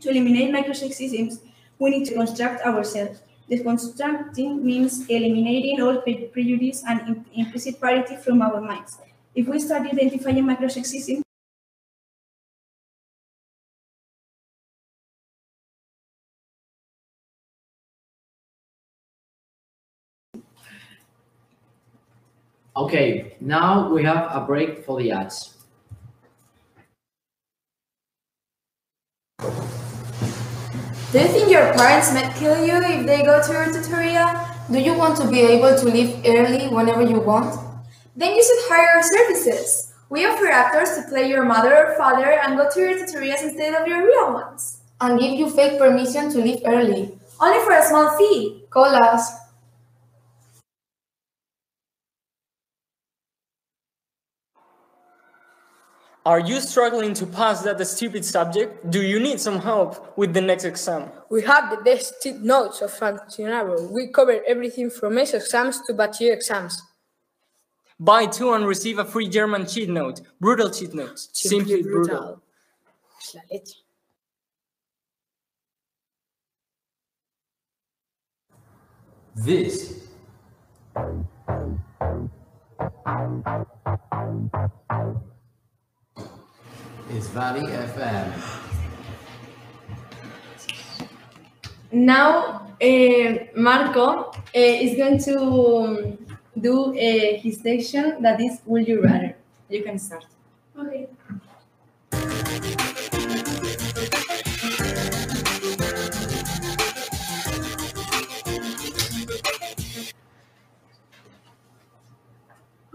To 0.01 0.09
eliminate 0.09 0.53
microsexisms, 0.53 1.39
we 1.79 1.89
need 1.91 2.05
to 2.07 2.15
construct 2.15 2.65
ourselves. 2.65 3.21
Deconstructing 3.49 4.61
means 4.61 5.05
eliminating 5.07 5.81
all 5.81 6.01
pre- 6.01 6.27
prejudice 6.27 6.83
and 6.87 7.25
implicit 7.33 7.79
parity 7.79 8.15
from 8.17 8.41
our 8.41 8.59
minds. 8.59 8.97
If 9.35 9.47
we 9.47 9.59
start 9.59 9.87
identifying 9.87 10.43
microsexism, 10.43 11.23
Okay, 22.75 23.37
now 23.39 23.93
we 23.93 24.03
have 24.03 24.35
a 24.35 24.41
break 24.41 24.83
for 24.83 24.99
the 24.99 25.11
ads. 25.11 25.53
Do 31.11 31.19
you 31.19 31.27
think 31.27 31.51
your 31.51 31.71
parents 31.73 32.11
might 32.13 32.33
kill 32.33 32.65
you 32.65 32.81
if 32.81 33.05
they 33.05 33.21
go 33.21 33.39
to 33.45 33.53
your 33.53 33.65
tutoria? 33.65 34.49
Do 34.71 34.79
you 34.79 34.97
want 34.97 35.17
to 35.17 35.29
be 35.29 35.41
able 35.41 35.77
to 35.77 35.85
leave 35.85 36.25
early 36.25 36.67
whenever 36.69 37.03
you 37.03 37.19
want? 37.19 37.72
Then 38.15 38.35
you 38.35 38.43
should 38.43 38.69
hire 38.69 38.97
our 38.97 39.03
services. 39.03 39.93
We 40.09 40.25
offer 40.25 40.45
actors 40.47 40.95
to 40.95 41.03
play 41.09 41.27
your 41.27 41.43
mother 41.43 41.75
or 41.75 41.97
father 41.97 42.39
and 42.39 42.55
go 42.55 42.69
to 42.69 42.79
your 42.79 42.93
tutorials 42.99 43.41
instead 43.41 43.73
of 43.73 43.87
your 43.87 44.05
real 44.05 44.33
ones. 44.33 44.81
And 45.01 45.19
give 45.19 45.33
you 45.33 45.49
fake 45.49 45.79
permission 45.79 46.29
to 46.31 46.37
leave 46.37 46.61
early. 46.65 47.17
Only 47.41 47.59
for 47.65 47.71
a 47.71 47.83
small 47.83 48.15
fee. 48.17 48.65
Call 48.69 48.93
us. 48.95 49.31
Are 56.25 56.39
you 56.39 56.61
struggling 56.61 57.13
to 57.15 57.25
pass 57.25 57.63
that 57.63 57.85
stupid 57.85 58.23
subject? 58.23 58.89
Do 58.89 59.01
you 59.01 59.19
need 59.19 59.41
some 59.41 59.59
help 59.59 60.17
with 60.17 60.33
the 60.33 60.39
next 60.39 60.63
exam? 60.63 61.11
We 61.29 61.41
have 61.41 61.69
the 61.69 61.83
best 61.83 62.21
cheat 62.21 62.39
notes 62.39 62.81
of 62.81 62.91
Funcionaro. 62.91 63.91
We 63.91 64.07
cover 64.07 64.41
everything 64.47 64.89
from 64.89 65.17
S 65.17 65.33
exams 65.33 65.81
to 65.87 65.93
bachelor 65.93 66.31
exams. 66.31 66.81
Buy 68.03 68.25
two 68.25 68.51
and 68.51 68.67
receive 68.67 68.99
a 68.99 69.05
free 69.05 69.29
German 69.29 69.65
cheat 69.65 69.87
note. 69.87 70.19
Brutal 70.41 70.69
cheat 70.69 70.93
notes. 70.93 71.29
Simply, 71.31 71.81
brutal. 71.83 72.41
Es 73.21 73.33
la 73.33 73.41
leche. 73.49 73.75
This 79.35 80.03
is 87.09 87.27
Valley 87.29 87.65
FM. 87.67 88.33
Now, 91.93 92.67
uh, 92.81 93.33
Marco 93.55 94.31
uh, 94.31 94.33
is 94.53 94.97
going 94.97 95.19
to 95.19 95.37
um, 95.39 96.22
do 96.59 96.91
uh, 96.91 97.37
his 97.41 97.61
section 97.61 98.21
that 98.21 98.39
is 98.41 98.61
Would 98.65 98.87
You 98.87 99.01
Rather. 99.03 99.35
You 99.69 99.83
can 99.83 99.97
start. 99.99 100.25
Okay. 100.77 101.07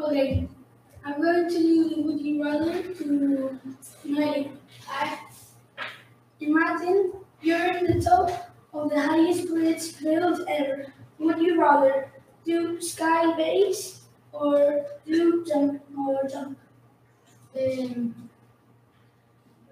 Okay, 0.01 0.49
I'm 1.05 1.21
going 1.21 1.49
to 1.49 1.59
do 1.59 2.03
Would 2.03 2.21
You 2.21 2.43
Rather 2.45 2.83
to 2.95 3.59
my 4.05 4.49
I 4.89 5.19
Imagine 6.41 7.13
you're 7.43 7.77
in 7.77 7.85
the 7.99 8.01
top 8.05 8.51
of 8.73 8.91
the 8.91 9.01
highest 9.01 9.49
bridge 9.49 10.01
built 10.01 10.41
ever. 10.49 10.93
Would 11.19 11.39
you 11.41 11.61
rather 11.61 12.11
do 12.49 12.81
sky 12.81 13.37
base 13.37 14.07
or 14.33 14.87
do 15.07 15.45
jump 15.47 15.83
or 15.97 16.27
jump? 16.29 16.59
Um, 17.55 18.31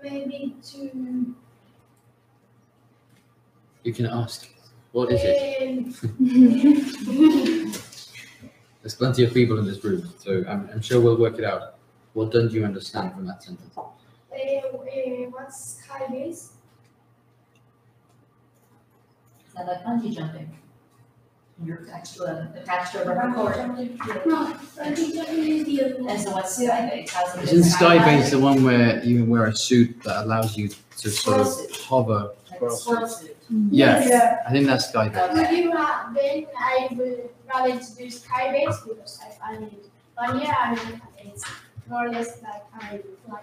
maybe 0.03 0.55
to 0.63 1.35
You 3.83 3.93
can 3.95 4.07
ask. 4.07 4.51
What 4.93 5.11
is 5.11 5.21
it? 5.23 5.57
um, 5.63 5.95
There's 8.83 8.95
plenty 8.95 9.25
of 9.25 9.33
people 9.33 9.59
in 9.59 9.67
this 9.67 9.83
room, 9.83 10.13
so 10.19 10.45
I'm, 10.49 10.69
I'm 10.73 10.83
sure 10.83 11.01
we'll 11.01 11.19
work 11.19 11.39
it 11.39 11.45
out. 11.45 11.75
What 12.13 12.31
don't 12.31 12.51
you 12.51 12.65
understand 12.65 13.15
from 13.15 13.27
that 13.27 13.43
sentence? 13.43 13.77
uh, 13.77 13.83
uh, 13.83 14.77
what's 15.31 15.79
sky 15.83 16.07
base? 16.11 16.53
Is 19.49 19.55
that 19.55 19.67
like 19.67 19.83
bungee 19.85 20.15
jumping? 20.15 20.57
You're 21.65 21.79
attached 21.79 22.17
to 22.17 22.25
a, 22.25 22.49
attached 22.61 22.93
to 22.93 23.03
a 23.03 23.15
rubber 23.15 23.35
cord. 23.35 23.57
No, 24.27 24.55
I 24.83 24.95
think 24.95 25.15
jumping 25.15 25.39
is 25.49 25.65
the 25.65 25.85
other 25.85 26.03
one. 26.03 26.11
And 26.11 26.21
so 26.21 26.31
what's 26.33 26.57
sky 26.57 26.87
base? 26.91 27.11
How's 27.11 27.35
it? 27.37 27.45
Isn't 27.55 27.63
Skybase 27.81 28.31
the 28.31 28.39
one 28.39 28.63
where 28.63 29.03
you 29.03 29.25
wear 29.25 29.47
a 29.47 29.57
suit 29.57 30.03
that 30.03 30.25
allows 30.25 30.57
you 30.57 30.69
to 30.99 31.11
sort 31.11 31.41
of 31.41 31.49
hover? 31.81 32.33
Like 32.51 32.61
a 32.61 32.71
squirrel 32.71 33.09
suit. 33.09 33.37
Yeah, 33.71 34.07
Yeah. 34.07 34.43
I 34.47 34.51
think 34.53 34.67
that's 34.67 34.93
Skybase. 34.93 35.33
Would 35.33 35.51
you 35.57 35.73
ra- 35.73 36.11
then 36.15 36.47
I 36.59 36.89
would 36.93 37.31
rather 37.49 37.79
to 37.81 37.95
do 37.97 38.11
sky 38.11 38.53
base 38.53 38.79
because 38.81 39.19
I 39.25 39.31
find 39.31 39.65
it 39.65 39.87
funnier 40.15 40.53
and 40.61 41.01
it's 41.25 41.45
more 41.89 42.07
or 42.07 42.11
less 42.11 42.43
like 42.43 42.65
I 42.75 43.01
fly. 43.27 43.41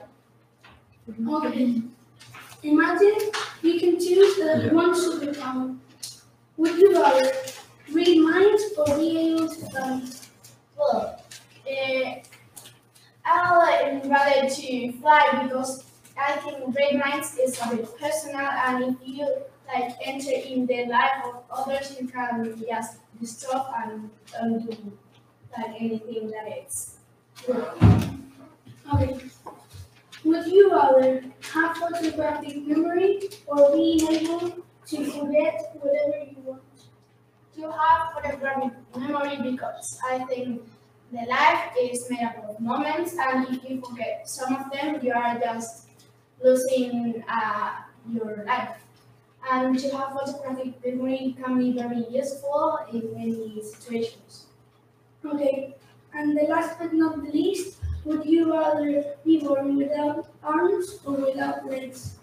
Okay. 1.48 1.82
Imagine 2.62 3.16
you 3.64 3.80
can 3.80 4.00
choose 4.00 4.36
the 4.36 4.66
Yeah. 4.66 4.74
one 4.74 4.94
superpower. 4.94 5.76
Would 6.58 6.78
you 6.78 6.94
rather 7.02 7.32
read 7.94 8.20
minds 8.20 8.64
or 8.78 8.98
be 8.98 9.18
able 9.18 9.48
to 9.48 9.56
fly? 9.70 10.02
Well, 10.78 11.24
uh, 13.26 14.00
rather 14.06 14.50
to 14.50 14.92
fly 14.94 15.44
because 15.44 15.86
I 16.18 16.34
think 16.38 16.74
great 16.74 16.96
minds 16.96 17.38
is 17.38 17.60
a 17.62 17.76
bit 17.76 17.98
personal, 18.00 18.46
and 18.46 18.96
if 19.02 19.08
you 19.08 19.28
like 19.68 19.96
enter 20.04 20.32
in 20.32 20.66
the 20.66 20.86
life 20.86 21.24
of 21.26 21.44
others, 21.52 21.96
you 22.00 22.08
can 22.08 22.64
just 22.68 22.98
disturb 23.20 23.66
and 23.84 24.10
don't 24.32 24.60
do 24.70 24.92
like 25.58 25.76
anything 25.80 26.32
that 26.32 26.66
is 26.66 26.98
good. 27.46 27.66
Okay. 28.94 29.20
Would 30.24 30.48
you 30.48 30.72
rather 30.72 31.24
have 31.52 31.78
photographic 31.78 32.66
memory 32.66 33.30
or 33.48 33.72
being 33.74 34.08
able 34.08 34.64
to 34.88 35.06
forget 35.06 35.76
whatever 35.82 36.26
you 36.30 36.38
want? 36.46 36.62
To 37.56 37.72
have 37.72 38.14
photographic 38.14 38.74
memory 38.98 39.38
because 39.52 40.00
I 40.10 40.26
think 40.26 40.64
the 41.12 41.26
life 41.30 41.72
is 41.80 42.10
made 42.10 42.24
up 42.24 42.50
of 42.50 42.60
moments, 42.60 43.16
and 43.16 43.48
if 43.56 43.70
you 43.70 43.80
forget 43.80 44.28
some 44.28 44.56
of 44.56 44.72
them, 44.72 45.00
you 45.04 45.14
are 45.14 45.38
just 45.40 45.88
losing 46.44 47.24
uh, 47.30 47.72
your 48.12 48.44
life. 48.48 48.84
And 49.52 49.78
to 49.78 49.96
have 49.96 50.14
photographic 50.14 50.84
memory 50.84 51.36
can 51.40 51.60
be 51.60 51.74
very 51.74 52.06
useful 52.10 52.80
in 52.92 53.14
many 53.14 53.62
situations. 53.62 54.48
Okay. 55.24 55.76
And 56.14 56.38
the 56.38 56.44
last 56.44 56.80
but 56.80 56.94
not 56.94 57.24
the 57.24 57.32
least, 57.32 57.78
would 58.06 58.26
you 58.26 58.52
rather 58.52 59.16
be 59.24 59.40
born 59.40 59.78
without 59.78 60.28
arms 60.44 61.00
or 61.06 61.14
without 61.14 61.66
legs? 61.70 62.16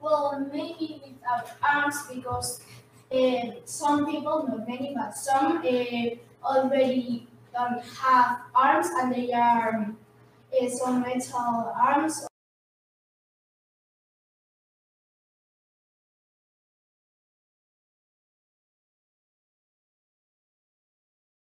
Well, 0.00 0.48
maybe 0.52 1.02
without 1.04 1.50
arms 1.62 1.96
because 2.12 2.60
some 3.64 4.06
people, 4.06 4.46
not 4.48 4.68
many, 4.68 4.94
but 4.94 5.16
some 5.16 5.58
uh, 5.58 6.10
already 6.44 7.26
don't 7.52 7.82
have 7.82 8.40
arms 8.54 8.88
and 9.00 9.14
they 9.14 9.32
are 9.32 9.94
uh, 10.60 10.68
some 10.68 11.02
metal 11.02 11.72
arms. 11.80 12.26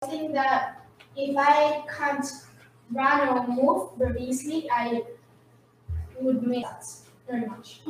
I 0.02 0.08
think 0.08 0.34
that 0.34 0.86
if 1.16 1.36
I 1.38 1.84
can't 1.98 2.26
run 2.92 3.30
or 3.30 3.48
move 3.48 3.92
very 3.98 4.24
easily, 4.24 4.70
I 4.72 5.04
would 6.20 6.44
miss 6.44 6.64
that 6.64 7.09
very 7.30 7.46
much. 7.46 7.82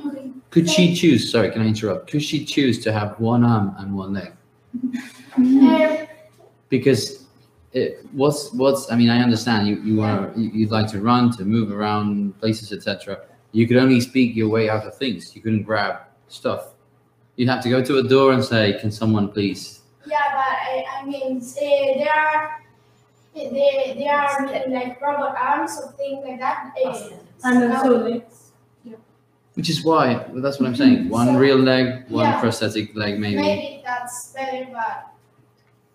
Could 0.49 0.69
she 0.69 0.95
choose? 0.95 1.31
Sorry, 1.31 1.49
can 1.51 1.61
I 1.61 1.67
interrupt? 1.67 2.09
Could 2.09 2.23
she 2.23 2.43
choose 2.43 2.79
to 2.83 2.91
have 2.91 3.19
one 3.19 3.43
arm 3.43 3.75
and 3.79 3.95
one 3.95 4.13
leg? 4.13 4.33
Um, 5.37 6.07
Because 6.69 7.25
it, 7.73 8.05
what's 8.11 8.53
what's 8.53 8.91
I 8.91 8.95
mean 8.95 9.09
I 9.09 9.21
understand 9.21 9.67
you 9.67 9.75
you 9.81 9.95
want 9.97 10.35
to 10.35 10.41
you'd 10.41 10.71
like 10.71 10.87
to 10.91 11.01
run 11.01 11.31
to 11.37 11.45
move 11.45 11.71
around 11.71 12.39
places 12.39 12.71
etc. 12.71 13.21
You 13.51 13.67
could 13.67 13.77
only 13.77 13.99
speak 14.01 14.35
your 14.35 14.49
way 14.49 14.69
out 14.69 14.85
of 14.85 14.95
things. 14.95 15.35
You 15.35 15.41
couldn't 15.41 15.63
grab 15.63 16.01
stuff. 16.27 16.73
You'd 17.35 17.49
have 17.49 17.63
to 17.63 17.69
go 17.69 17.83
to 17.83 17.97
a 17.97 18.03
door 18.03 18.33
and 18.33 18.43
say, 18.43 18.77
"Can 18.79 18.91
someone 18.91 19.29
please?" 19.29 19.81
Yeah, 20.05 20.17
but 20.33 20.55
I, 20.71 20.85
I 20.99 21.05
mean, 21.05 21.41
uh, 21.41 21.99
there 22.01 22.13
are 22.13 22.59
there, 23.33 23.95
there 23.95 24.15
are 24.15 24.69
like 24.69 25.01
robot 25.01 25.35
arms 25.37 25.79
or 25.81 25.91
things 25.93 26.23
like 26.25 26.39
that. 26.39 26.73
And 27.43 27.73
also 27.73 28.09
legs. 28.09 28.38
Which 29.59 29.69
is 29.69 29.83
why 29.83 30.25
well, 30.29 30.41
that's 30.41 30.57
what 30.57 30.67
I'm 30.67 30.75
saying. 30.75 31.09
One 31.21 31.35
real 31.35 31.57
leg, 31.57 32.05
one 32.07 32.29
Yeah. 32.29 32.39
prosthetic 32.39 32.95
leg, 32.95 33.19
maybe. 33.19 33.35
Maybe 33.41 33.81
that's 33.83 34.31
better, 34.31 34.67
but 34.71 35.11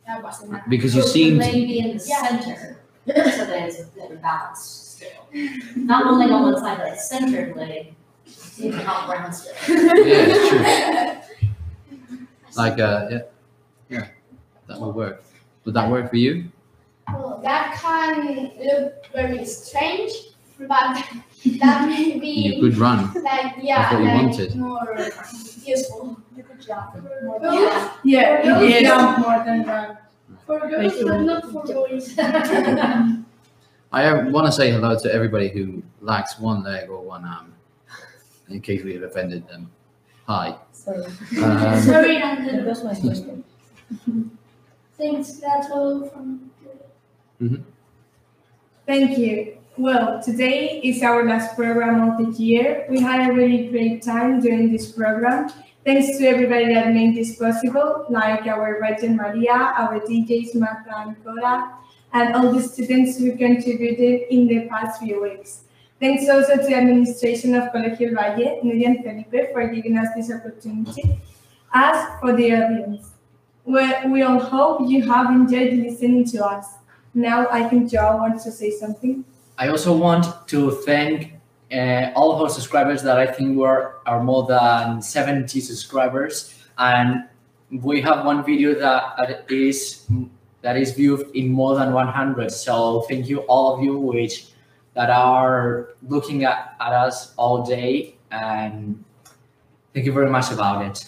that 0.07 0.23
wasn't 0.23 0.53
that. 0.53 0.69
Because 0.69 0.95
you 0.95 1.01
seem 1.01 1.39
the 1.39 1.45
leg 1.45 1.53
to, 1.55 1.61
be 1.63 1.79
in 1.79 1.97
the 1.97 2.05
Yeah. 2.07 2.29
center, 2.29 2.77
so 3.07 3.47
that 3.47 3.69
it's 3.69 3.81
better 3.97 4.17
balanced 4.17 4.99
still. 4.99 5.25
Not 5.77 6.05
only 6.05 6.27
leg 6.27 6.35
on 6.35 6.43
one 6.53 6.59
side, 6.59 6.77
but 6.77 6.93
a 6.93 6.97
centered 6.99 7.57
leg, 7.57 7.95
so 8.27 8.65
you 8.65 8.73
can 8.73 8.85
hop 8.85 9.33
still. 9.33 9.55
yeah, 10.05 10.27
it's 10.29 10.49
true. 10.51 11.49
Like 12.55 12.79
uh, 12.79 13.09
yeah, 13.11 13.23
yeah, 13.89 14.07
that 14.67 14.79
would 14.79 14.95
work. 14.95 15.25
Would 15.65 15.73
that 15.73 15.91
work 15.91 16.11
for 16.11 16.17
you? 16.17 16.53
Well, 17.09 17.41
that 17.43 17.81
can 17.81 18.53
look 18.61 19.07
very 19.11 19.43
strange, 19.47 20.13
but 20.69 21.01
that 21.61 21.89
may 21.89 22.19
be 22.19 22.29
You 22.29 22.61
could 22.61 22.77
run. 22.79 23.13
like 23.23 23.55
yeah, 23.63 23.83
That's 23.83 23.95
what 23.95 24.03
you 24.03 24.09
wanted. 24.09 24.57
more 24.57 25.11
useful. 25.65 26.17
You 26.37 26.43
could 26.43 26.61
jump. 26.61 26.95
More 27.23 27.39
Yeah, 27.43 27.91
Yeah. 28.05 28.61
it 28.61 28.83
is 28.83 29.19
more 29.19 29.43
than 29.45 29.65
run. 29.67 29.99
For 30.47 30.61
girls, 30.69 30.93
but 31.03 31.21
not 31.21 31.51
for 31.53 31.63
boys. 31.65 32.15
I 33.93 34.13
want 34.29 34.47
to 34.47 34.53
say 34.53 34.71
hello 34.71 34.99
to 34.99 35.13
everybody 35.15 35.49
who 35.49 35.83
lacks 36.01 36.39
one 36.39 36.63
leg 36.65 36.89
or 36.91 37.01
one 37.01 37.25
arm, 37.25 37.55
in 38.49 38.61
case 38.61 38.83
we 38.83 38.93
have 38.95 39.05
offended 39.05 39.47
them. 39.49 39.71
Hi. 40.27 40.57
Sorry. 40.73 41.05
Um, 41.43 41.81
Sorry, 41.81 42.19
Nanda. 42.19 42.57
That 42.57 42.67
was 42.67 42.83
my 42.85 42.95
question. 42.95 43.45
Thanks, 44.99 45.33
that's 45.35 45.71
all 45.71 46.09
from. 46.09 46.51
Thank 48.87 49.19
you. 49.19 49.59
Well, 49.77 50.23
today 50.23 50.81
is 50.85 51.03
our 51.03 51.25
last 51.25 51.57
program 51.57 52.09
of 52.09 52.17
the 52.17 52.41
year. 52.41 52.87
We 52.89 53.01
had 53.01 53.29
a 53.29 53.33
really 53.33 53.67
great 53.71 54.05
time 54.05 54.41
doing 54.41 54.71
this 54.71 54.93
program. 54.93 55.51
Thanks 55.85 56.17
to 56.17 56.27
everybody 56.29 56.73
that 56.73 56.95
made 56.95 57.17
this 57.17 57.35
possible, 57.35 58.07
like 58.09 58.47
our 58.47 58.79
Virgin 58.79 59.17
Maria, 59.17 59.75
our 59.77 59.99
DJs 59.99 60.55
Marta 60.55 60.97
and 60.99 61.25
Cora, 61.25 61.77
and 62.13 62.37
all 62.37 62.53
the 62.53 62.63
students 62.63 63.19
who 63.19 63.37
contributed 63.37 64.33
in 64.33 64.47
the 64.47 64.69
past 64.69 65.01
few 65.03 65.21
weeks. 65.21 65.65
Thanks 65.99 66.29
also 66.29 66.57
to 66.57 66.63
the 66.63 66.75
administration 66.77 67.57
of 67.57 67.73
Colegio 67.73 68.15
Valle, 68.15 68.61
Nuria 68.63 68.87
and 68.87 69.03
Felipe, 69.03 69.53
for 69.53 69.67
giving 69.67 69.99
us 69.99 70.07
this 70.15 70.31
opportunity. 70.31 71.21
As 71.73 72.21
for 72.21 72.33
the 72.33 72.53
audience, 72.53 73.11
we, 73.65 73.83
we 74.07 74.23
all 74.23 74.39
hope 74.39 74.89
you 74.89 75.03
have 75.03 75.31
enjoyed 75.31 75.73
listening 75.73 76.25
to 76.27 76.47
us. 76.47 76.75
Now 77.13 77.49
I 77.51 77.69
think 77.69 77.91
Joao 77.91 78.19
wants 78.19 78.45
to 78.45 78.53
say 78.53 78.71
something. 78.71 79.25
I 79.59 79.69
also 79.69 79.97
want 79.97 80.49
to 80.49 80.71
thank 80.71 81.35
uh, 81.73 82.11
all 82.15 82.33
of 82.33 82.41
our 82.41 82.49
subscribers 82.49 83.03
that 83.03 83.19
I 83.19 83.27
think 83.27 83.57
were 83.57 83.97
are 84.07 84.23
more 84.23 84.47
than 84.47 85.01
70 85.01 85.61
subscribers, 85.61 86.55
and 86.79 87.25
we 87.71 88.01
have 88.01 88.25
one 88.25 88.45
video 88.45 88.75
that 88.75 89.51
is 89.51 90.07
that 90.63 90.77
is 90.77 90.93
viewed 90.93 91.31
in 91.35 91.51
more 91.51 91.75
than 91.77 91.93
100. 91.93 92.51
So 92.51 93.03
thank 93.03 93.29
you 93.29 93.41
all 93.41 93.75
of 93.75 93.83
you 93.85 93.99
which 93.99 94.47
that 94.95 95.11
are 95.11 95.91
looking 96.09 96.45
at, 96.45 96.77
at 96.81 96.93
us 96.93 97.35
all 97.37 97.65
day, 97.65 98.17
and 98.31 99.05
thank 99.93 100.07
you 100.07 100.13
very 100.13 100.31
much 100.31 100.51
about 100.53 100.85
it. 100.85 101.07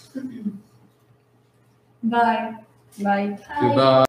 Bye. 2.02 2.54
Bye. 3.02 3.38
Goodbye. 3.60 4.02